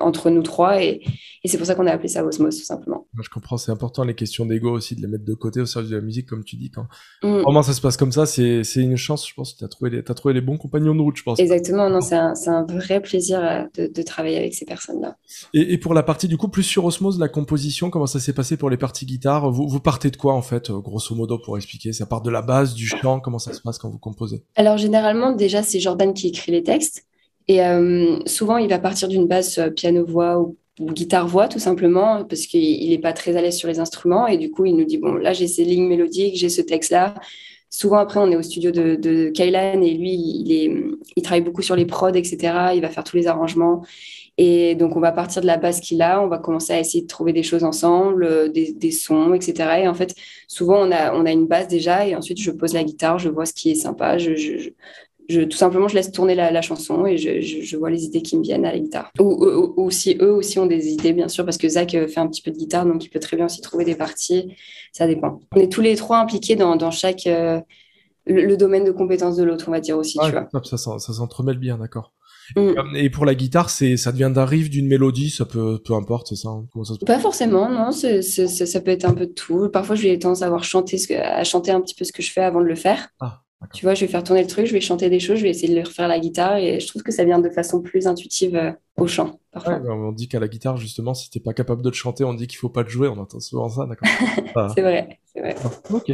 [0.00, 1.00] entre nous trois et,
[1.44, 3.05] et c'est pour ça qu'on a appelé ça Osmos tout simplement.
[3.22, 5.90] Je comprends, c'est important les questions d'ego aussi de les mettre de côté au service
[5.90, 6.86] de la musique comme tu dis quand
[7.22, 7.42] mm.
[7.42, 9.56] vraiment ça se passe comme ça, c'est une chance, je pense.
[9.56, 11.38] Tu as trouvé les as trouvé les bons compagnons de route, je pense.
[11.38, 15.16] Exactement, non, c'est un, un, vrai plaisir euh, de, de, travailler avec ces personnes-là.
[15.54, 18.32] Et, et, pour la partie du coup plus sur Osmos, la composition, comment ça s'est
[18.32, 21.38] passé pour les parties guitare vous, vous partez de quoi en fait, euh, grosso modo
[21.38, 23.98] pour expliquer Ça part de la base, du chant, comment ça se passe quand vous
[23.98, 24.44] composez?
[24.56, 27.06] Alors généralement déjà c'est Jordan qui écrit les textes.
[27.48, 32.90] Et euh, souvent, il va partir d'une base piano-voix ou, guitare-voix, tout simplement, parce qu'il
[32.90, 34.26] n'est pas très à l'aise sur les instruments.
[34.26, 37.14] Et du coup, il nous dit, bon, là, j'ai ces lignes mélodiques, j'ai ce texte-là.
[37.70, 40.70] Souvent, après, on est au studio de, de et lui, il, est,
[41.16, 42.72] il travaille beaucoup sur les prods, etc.
[42.74, 43.82] Il va faire tous les arrangements.
[44.38, 47.02] Et donc, on va partir de la base qu'il a, on va commencer à essayer
[47.02, 49.80] de trouver des choses ensemble, euh, des, des, sons, etc.
[49.82, 50.14] Et en fait,
[50.46, 53.30] souvent, on a, on a une base déjà, et ensuite, je pose la guitare, je
[53.30, 54.70] vois ce qui est sympa, je, je,
[55.28, 58.36] je, tout simplement, je laisse tourner la, chanson et je, je, vois les idées qui
[58.36, 59.10] me viennent à la guitare.
[59.18, 62.20] Ou, ou, si eux aussi ont des idées, bien sûr, parce que Zach euh, fait
[62.20, 64.54] un petit peu de guitare, donc il peut très bien aussi trouver des parties.
[64.92, 65.40] Ça dépend.
[65.54, 67.60] On est tous les trois impliqués dans, dans chaque euh,
[68.26, 70.18] le, domaine de compétence de l'autre, on va dire aussi.
[70.24, 70.48] tu vois.
[70.64, 72.12] ça, ça, s'entremêle bien, d'accord.
[72.54, 72.94] Mm.
[72.94, 76.28] Et pour la guitare, c'est ça devient d'un riff, d'une mélodie, ça peut, peu importe,
[76.28, 77.90] c'est ça, hein, ça Pas forcément, non.
[77.90, 79.68] c'est ça peut être un peu de tout.
[79.70, 82.42] Parfois, j'ai tendance à avoir chanté, à chanter un petit peu ce que je fais
[82.42, 83.08] avant de le faire.
[83.20, 83.42] Ah.
[83.72, 85.50] Tu vois, je vais faire tourner le truc, je vais chanter des choses, je vais
[85.50, 88.06] essayer de leur refaire la guitare et je trouve que ça vient de façon plus
[88.06, 89.40] intuitive euh, au chant.
[89.50, 89.80] Parfois.
[89.88, 92.46] on dit qu'à la guitare, justement, si t'es pas capable de le chanter, on dit
[92.46, 93.08] qu'il faut pas le jouer.
[93.08, 94.08] On entend souvent ça, d'accord
[94.74, 95.56] C'est vrai, c'est vrai.
[95.90, 96.12] ok.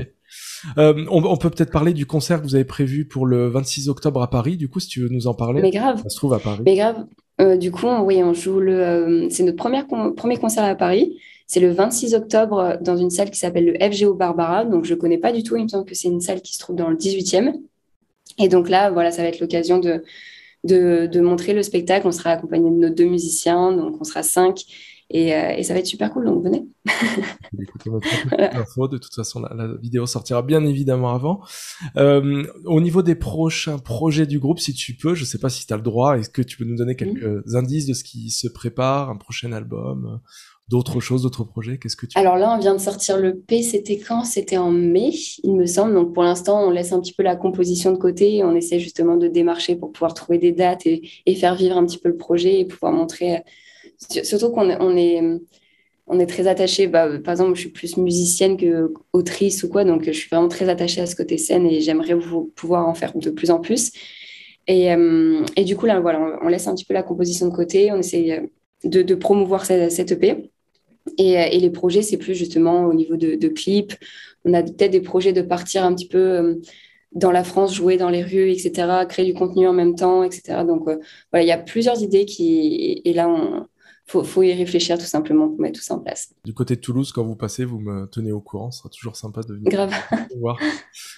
[0.79, 4.23] Euh, on, peut peut-être parler du concert que vous avez prévu pour le 26 octobre
[4.23, 4.57] à Paris.
[4.57, 5.61] Du coup, si tu veux nous en parler.
[5.61, 6.01] Mais grave.
[6.03, 6.61] Ça se trouve à Paris.
[6.65, 7.05] Mais grave.
[7.41, 9.27] Euh, du coup, oui, on joue le.
[9.31, 9.83] c'est notre premier
[10.17, 11.19] premier concert à Paris.
[11.47, 14.65] C'est le 26 octobre dans une salle qui s'appelle le FGO Barbara.
[14.65, 15.57] Donc, je ne connais pas du tout.
[15.57, 17.55] Il me semble que c'est une salle qui se trouve dans le 18e.
[18.39, 20.03] Et donc là, voilà, ça va être l'occasion de,
[20.65, 22.07] de, montrer le spectacle.
[22.07, 24.65] On sera accompagné de nos deux musiciens, donc on sera cinq.
[25.15, 26.67] Et, euh, et ça va être super cool, donc venez.
[27.53, 31.43] de toute façon, la, vidéo sortira bien évidemment avant.
[31.97, 35.51] Euh, au niveau des prochains projets du groupe, si tu peux, je ne sais pas
[35.51, 38.05] si tu as le droit, est-ce que tu peux nous donner quelques indices de ce
[38.05, 40.21] qui se prépare, un prochain album
[40.73, 43.63] d'autres choses, d'autres projets Qu'est-ce que tu Alors là, on vient de sortir le P.
[43.63, 44.25] C'était quand?
[44.25, 45.11] C'était en mai,
[45.45, 45.93] il me semble.
[45.93, 48.43] Donc pour l'instant, on laisse un petit peu la composition de côté.
[48.43, 51.99] on essaie justement de démarcher pour pouvoir trouver des dates et, faire vivre un petit
[51.99, 53.37] peu le projet et pouvoir montrer.
[53.37, 55.21] Euh, surtout qu'on on est,
[56.07, 56.87] on est très attaché.
[56.87, 60.49] Bah, par exemple, je suis plus musicienne que autrice ou quoi, donc je suis vraiment
[60.49, 62.17] très attachée à ce côté scène et j'aimerais
[62.57, 63.93] pouvoir en faire de plus en plus.
[64.69, 67.55] Et, euh, et, du coup, là, voilà, on laisse un petit peu la composition de
[67.55, 67.93] côté.
[67.93, 68.41] On euh,
[68.85, 70.52] de, de promouvoir cette, cette EP.
[71.19, 73.95] Et, et, les projets, c'est plus justement au niveau de, de clips.
[74.45, 76.55] On a peut-être des projets de partir un petit peu euh,
[77.13, 80.65] dans la France, jouer dans les rues, etc., créer du contenu en même temps, etc.
[80.65, 80.99] Donc euh,
[81.33, 83.67] voilà, il y a plusieurs idées qui, et là, on,
[84.13, 86.31] faut, faut y réfléchir tout simplement pour mettre tout ça en place.
[86.45, 89.17] Du côté de Toulouse, quand vous passez, vous me tenez au courant, ce sera toujours
[89.17, 89.93] sympa de venir Grave.
[90.39, 90.59] voir.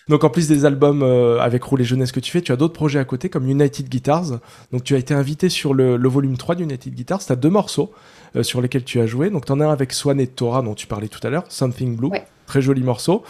[0.09, 2.75] Donc en plus des albums euh, avec Roulet Jeunesse que tu fais, tu as d'autres
[2.75, 4.39] projets à côté comme United Guitars.
[4.73, 7.51] Donc tu as été invité sur le, le volume 3 d'United Guitars, tu as deux
[7.51, 7.91] morceaux.
[8.37, 9.31] Euh, sur lesquels tu as joué.
[9.31, 11.45] Donc, tu en as un avec Swan et Tora, dont tu parlais tout à l'heure,
[11.51, 12.11] Something Blue.
[12.47, 13.23] Très joli morceau.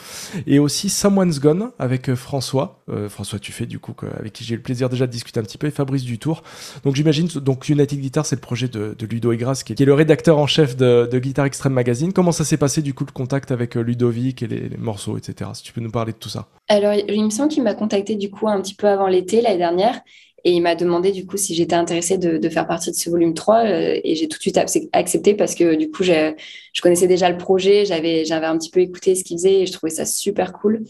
[0.47, 2.83] Et aussi Someone's Gone avec euh, François.
[2.89, 5.41] Euh, François tu fais du coup, avec qui j'ai eu le plaisir déjà de discuter
[5.41, 6.43] un petit peu, et Fabrice Dutour.
[6.85, 10.39] Donc j'imagine, donc United Guitar, c'est le projet de, Ludo Egras, qui est, le rédacteur
[10.39, 12.13] en chef de, Guitar Extreme Magazine.
[12.13, 15.51] Comment ça s'est passé du coup le contact avec Ludovic et les, les, morceaux, etc.
[15.55, 16.47] Si tu peux nous parler de tout ça.
[16.69, 19.59] Alors, il me semble qu'il m'a contacté du coup un petit peu avant l'été, l'année
[19.59, 20.01] dernière.
[20.47, 23.09] Et il m'a demandé du coup si j'étais intéressée de, de, faire partie de ce
[23.09, 24.59] volume 3 euh, et j'ai tout de suite
[24.93, 26.35] accepté parce que du coup je
[26.83, 29.91] connaissais déjà le projet, j'avais un petit peu écouté ce qu'il faisait et je trouvais
[29.91, 30.85] ça super cool.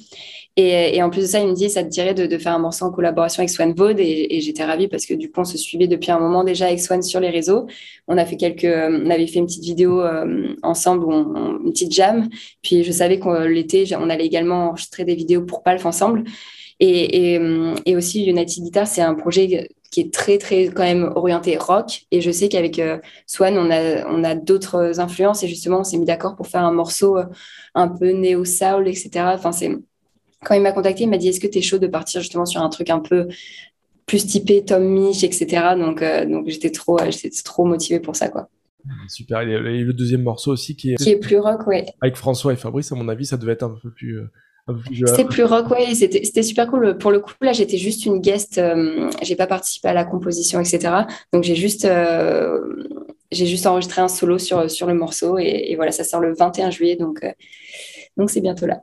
[0.56, 2.52] Et, et, en plus de ça, il me dit ça te dirait de, de faire
[2.52, 5.40] un morceau en collaboration avec Swan Vaud et, et j'étais ravie parce que du coup
[5.40, 7.66] on se suivait depuis un moment déjà avec Swan sur les réseaux.
[8.08, 12.28] On a fait quelques, on avait fait une petite vidéo euh, ensemble, une petite jam.
[12.62, 16.24] Puis je savais que l'été on allait également enregistrer des vidéos pour Palf ensemble.
[16.80, 17.34] Et,
[17.86, 22.02] et, aussi, United Guitar, c'est un projet qui est très, très quand même orienté rock.
[22.10, 25.44] Et je sais qu'avec euh, Swan, on a, on a d'autres influences.
[25.44, 27.26] Et justement, on s'est mis d'accord pour faire un morceau euh,
[27.74, 29.10] un peu néo-soul, etc.
[29.34, 29.70] Enfin, c'est...
[30.44, 32.44] Quand il m'a contacté, il m'a dit Est-ce que tu es chaud de partir justement
[32.44, 33.28] sur un truc un peu
[34.04, 35.76] plus typé Tom Mich, etc.
[35.78, 38.28] Donc, euh, donc j'étais trop, j'étais trop motivée pour ça.
[38.28, 38.48] quoi.
[39.08, 39.40] Super.
[39.40, 41.86] Et le deuxième morceau aussi qui est, qui est plus rock, ouais.
[42.02, 44.20] Avec François et Fabrice, à mon avis, ça devait être un peu plus
[45.06, 46.96] C'était plus rock, ouais, c'était super cool.
[46.96, 50.58] Pour le coup, là, j'étais juste une guest, euh, j'ai pas participé à la composition,
[50.58, 51.04] etc.
[51.34, 52.60] Donc, j'ai juste, euh,
[53.30, 56.96] juste enregistré un solo sur, sur le morceau et, voilà, ça sort le 21 juillet,
[56.96, 57.32] donc euh,
[58.16, 58.82] donc c'est bientôt là.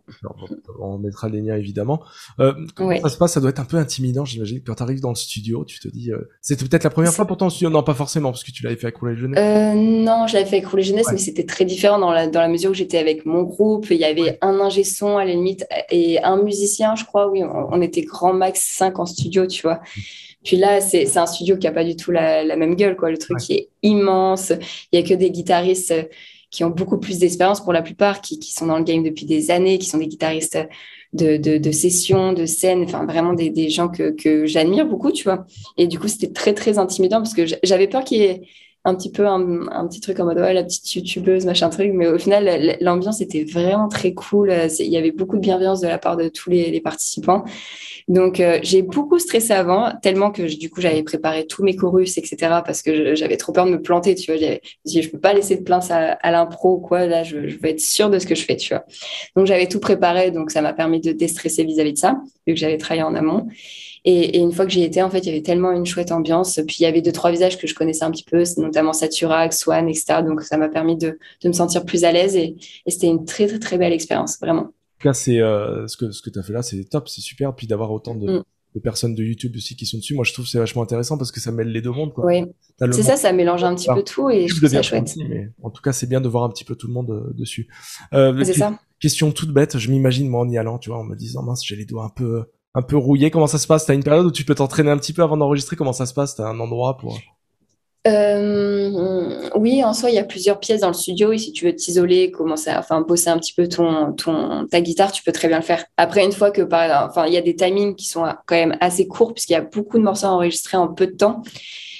[0.79, 2.01] On mettra les liens évidemment.
[2.39, 3.33] Euh, comment ça se passe?
[3.33, 4.61] Ça doit être un peu intimidant, j'imagine.
[4.65, 7.25] Quand tu arrives dans le studio, tu te dis, euh, c'était peut-être la première fois
[7.25, 7.69] pour ton studio?
[7.69, 9.39] Non, pas forcément, parce que tu l'avais fait avec Roulet Jeunesse.
[9.39, 12.41] Euh, non, je l'avais fait avec Roulet Jeunesse, mais c'était très différent dans la, dans
[12.41, 13.89] la mesure où j'étais avec mon groupe.
[13.89, 17.29] Il y avait un ingé son à la limite et un musicien, je crois.
[17.29, 19.79] Oui, on, était grand max 5 en studio, tu vois.
[20.43, 23.11] Puis là, c'est un studio qui a pas du tout la, la même gueule, quoi.
[23.11, 24.51] Le truc qui est immense.
[24.91, 25.93] Il y a que des guitaristes
[26.51, 29.25] qui ont beaucoup plus d'expérience pour la plupart, qui, qui, sont dans le game depuis
[29.25, 30.59] des années, qui sont des guitaristes
[31.13, 35.11] de, de, de sessions, de scènes, enfin vraiment des, des gens que, que j'admire beaucoup,
[35.11, 35.45] tu vois.
[35.77, 38.41] Et du coup, c'était très, très intimidant parce que j'avais peur qu'il y ait
[38.83, 41.91] un petit peu un, un, petit truc en mode ouais la petite youtubeuse machin truc
[41.93, 45.87] mais au final l'ambiance était vraiment très cool il y avait beaucoup de bienveillance de
[45.87, 47.45] la part de tous les participants
[48.11, 52.17] donc euh, j'ai beaucoup stressé avant tellement que du coup j'avais préparé tous mes chorus
[52.17, 54.39] etc parce que j'avais trop peur de me planter tu vois
[54.85, 58.09] je peux pas laisser de place à, à l'impro quoi là je, veux être sûre
[58.09, 58.85] de ce que je fais tu vois
[59.37, 62.53] donc j'avais tout préparé donc ça m'a permis de déstresser vis-à-vis -vis de ça vu
[62.53, 63.47] que j'avais travaillé en amont
[64.03, 66.59] et, une fois que j'y étais, en fait, il y avait tellement une chouette ambiance.
[66.67, 69.53] Puis il y avait deux, trois visages que je connaissais un petit peu, notamment Saturac,
[69.53, 70.23] Swan, etc.
[70.23, 73.25] Donc ça m'a permis de, de, me sentir plus à l'aise et, et c'était une
[73.25, 74.71] très, très, très belle expérience, vraiment.
[75.01, 77.09] En tout cas, c'est euh, ce que, ce que tu as fait là, c'est top,
[77.09, 77.55] c'est super.
[77.55, 78.43] Puis d'avoir autant de, mm.
[78.75, 81.31] de, personnes de YouTube aussi qui sont dessus, moi je trouve c'est vachement intéressant parce
[81.31, 82.11] que ça mêle les deux mondes.
[82.17, 82.43] Oui,
[82.79, 85.15] c'est ça, ça mélange un petit peu tout et je trouve ça chouette.
[85.17, 87.33] mais en tout cas, c'est bien de voir un petit peu tout le monde euh,
[87.33, 87.67] dessus.
[88.13, 88.77] Euh, c'est ça.
[88.99, 91.65] Question toute bête, je m'imagine moi en y allant, tu vois, en me disant mince,
[91.65, 93.85] j'ai les doigts un peu un peu rouillé Comment ça se passe?
[93.85, 95.75] T'as une période où tu peux t'entraîner un petit peu avant d'enregistrer?
[95.75, 96.35] Comment ça se passe?
[96.35, 97.19] T'as un endroit pour
[98.07, 101.65] euh, oui, en soi, il y a plusieurs pièces dans le studio et si tu
[101.65, 105.31] veux t'isoler, commencer à enfin, bosser un petit peu ton, ton, ta guitare, tu peux
[105.31, 105.85] très bien le faire.
[105.97, 108.75] Après, une fois que par, enfin, il y a des timings qui sont quand même
[108.81, 111.43] assez courts puisqu'il y a beaucoup de morceaux enregistrés en peu de temps.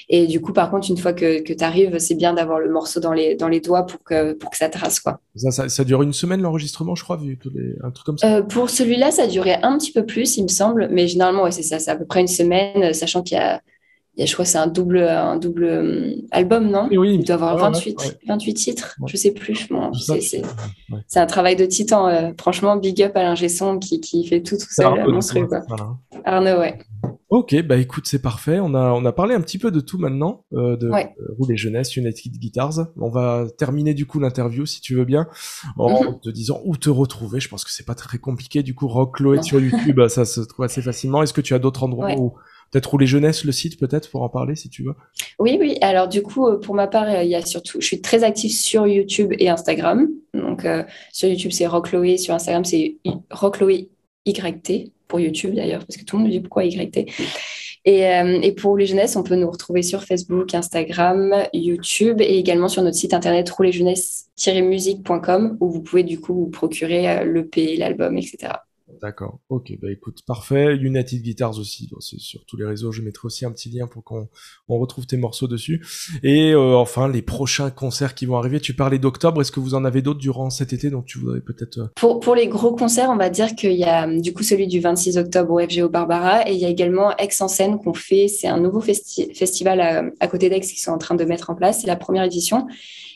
[0.08, 2.70] Et du coup, par contre, une fois que, que tu arrives, c'est bien d'avoir le
[2.70, 5.00] morceau dans les, dans les doigts pour que, pour que ça trace.
[5.00, 5.20] Quoi.
[5.36, 8.36] Ça, ça, dure une semaine l'enregistrement, je crois, vu les, un truc comme ça?
[8.36, 10.88] Euh, Pour celui-là, ça durait un petit peu plus, il me semble.
[10.90, 13.62] Mais généralement, ouais, c'est ça, c'est à peu près une semaine, sachant qu'il y a,
[14.18, 16.88] je crois que c'est un double, un double euh, album, non?
[16.90, 19.68] Oui, Il doit avoir 28, 28 titres, je sais plus.
[19.68, 22.08] Bon, c'est un travail de titan.
[22.08, 25.46] Euh, franchement, big up à l'ingé son qui, qui fait tout tout seul, monstrueux.
[25.46, 25.60] Quoi.
[26.24, 26.78] Arnaud, ouais.
[27.32, 28.60] Ok, bah écoute, c'est parfait.
[28.60, 31.14] On a, on a parlé un petit peu de tout maintenant, euh, de ouais.
[31.18, 32.88] euh, Rouler Jeunesse, United Guitars.
[33.00, 35.26] On va terminer du coup l'interview, si tu veux bien,
[35.78, 36.20] en mm.
[36.20, 37.40] te disant où te retrouver.
[37.40, 38.62] Je pense que c'est pas très compliqué.
[38.62, 41.22] Du coup, Rock Chloé sur YouTube, ça se trouve assez facilement.
[41.22, 42.18] Est-ce que tu as d'autres endroits ouais.
[42.18, 42.34] où
[42.72, 44.94] peut-être Rouler Jeunesse, le site peut-être pour en parler si tu veux
[45.38, 45.78] Oui, oui.
[45.80, 48.50] Alors du coup, euh, pour ma part, il y a surtout, je suis très active
[48.50, 50.08] sur YouTube et Instagram.
[50.34, 50.82] Donc euh,
[51.12, 52.16] sur YouTube, c'est Rock Chloé.
[52.16, 52.96] Sur Instagram, c'est
[53.30, 53.90] Rock Chloé
[54.26, 57.06] YT pour YouTube d'ailleurs, parce que tout le monde me dit pourquoi YT.
[57.84, 62.68] Et, euh, pour les jeunesses, on peut nous retrouver sur Facebook, Instagram, YouTube et également
[62.68, 68.16] sur notre site internet roulerjeunesse-musique.com où vous pouvez du coup vous procurer euh, l'EP, l'album,
[68.16, 68.52] etc.
[69.02, 69.40] D'accord.
[69.48, 70.76] Ok, bah écoute, parfait.
[70.76, 72.92] United Guitars aussi, c'est sur tous les réseaux.
[72.92, 74.28] Je mettrai aussi un petit lien pour qu'on
[74.68, 75.84] on retrouve tes morceaux dessus.
[76.22, 78.60] Et euh, enfin, les prochains concerts qui vont arriver.
[78.60, 79.40] Tu parlais d'octobre.
[79.40, 80.88] Est-ce que vous en avez d'autres durant cet été?
[80.88, 81.78] Donc tu voudrais peut-être.
[81.78, 84.78] Euh, pour les gros concerts, on va dire qu'il y a du coup celui du
[84.78, 88.28] 26 octobre au FGO Barbara et il y a également Aix en scène qu'on fait.
[88.28, 91.50] C'est un nouveau festi festival à, à côté d'Aix qu'ils sont en train de mettre
[91.50, 91.80] en place.
[91.80, 92.68] C'est la première édition.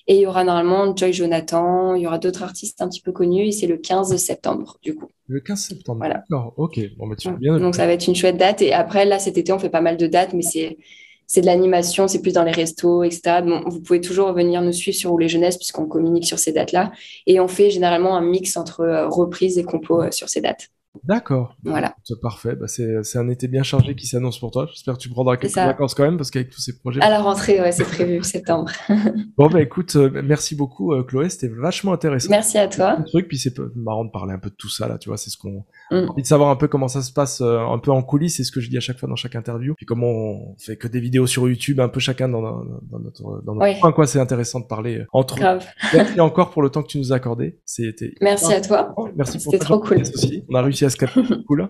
[0.09, 3.11] Et il y aura normalement Joy Jonathan, il y aura d'autres artistes un petit peu
[3.11, 5.09] connus et c'est le 15 septembre du coup.
[5.27, 5.99] Le 15 septembre.
[5.99, 6.23] Voilà.
[6.31, 6.79] D'accord, ok.
[6.97, 7.59] Bon, bah, tu bien.
[7.59, 8.63] Donc ça va être une chouette date.
[8.63, 10.79] Et après, là, cet été, on fait pas mal de dates, mais c'est
[11.27, 13.43] c'est de l'animation, c'est plus dans les restos, etc.
[13.45, 16.93] Bon, vous pouvez toujours venir nous suivre sur les Jeunesses puisqu'on communique sur ces dates-là.
[17.27, 20.69] Et on fait généralement un mix entre euh, reprises et compos euh, sur ces dates.
[21.05, 21.57] D'accord.
[21.65, 21.95] Voilà.
[22.05, 22.55] C'est parfait.
[22.57, 24.67] Bah, c'est un été bien chargé qui s'annonce pour toi.
[24.73, 27.01] J'espère que tu prendras quelques vacances quand même parce qu'avec tous ces projets.
[27.03, 28.71] À la rentrée, ouais, c'est prévu septembre.
[29.37, 32.31] bon bah écoute, euh, merci beaucoup euh, Chloé, c'était vachement intéressant.
[32.31, 32.99] Merci à toi.
[33.07, 35.31] truc, puis c'est marrant de parler un peu de tout ça là, tu vois, c'est
[35.31, 36.11] ce qu'on mm.
[36.11, 38.45] envie de savoir un peu comment ça se passe euh, un peu en coulisses, c'est
[38.45, 39.75] ce que je dis à chaque fois dans chaque interview.
[39.77, 43.43] Puis comment on fait que des vidéos sur YouTube, un peu chacun dans, dans, notre
[43.45, 45.67] dans notre quoi, c'est intéressant de parler entre Grave.
[45.93, 47.59] Merci encore pour le temps que tu nous as accordé.
[47.65, 48.95] C'était Merci à toi.
[49.17, 50.01] Merci pour C'était trop cool.
[50.01, 50.45] Aussi.
[50.49, 51.69] On a réussi à capter cool.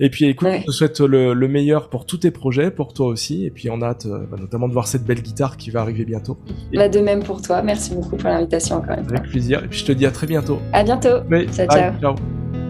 [0.00, 0.60] Et puis écoute, ouais.
[0.60, 3.44] je te souhaite le, le, meilleur pour tous tes projets, pour toi aussi.
[3.46, 5.80] Et puis on a hâte euh, bah, notamment de voir cette belle guitare qui va
[5.80, 6.38] arriver bientôt.
[6.72, 6.76] Et...
[6.76, 7.62] Bah, de même pour toi.
[7.62, 9.62] Merci beaucoup pour l'invitation encore une Avec plaisir.
[9.64, 10.60] Et puis je te dis à très bientôt.
[10.72, 11.20] À bientôt.
[11.28, 11.92] Mais, ciao, ciao.
[12.00, 12.61] ciao.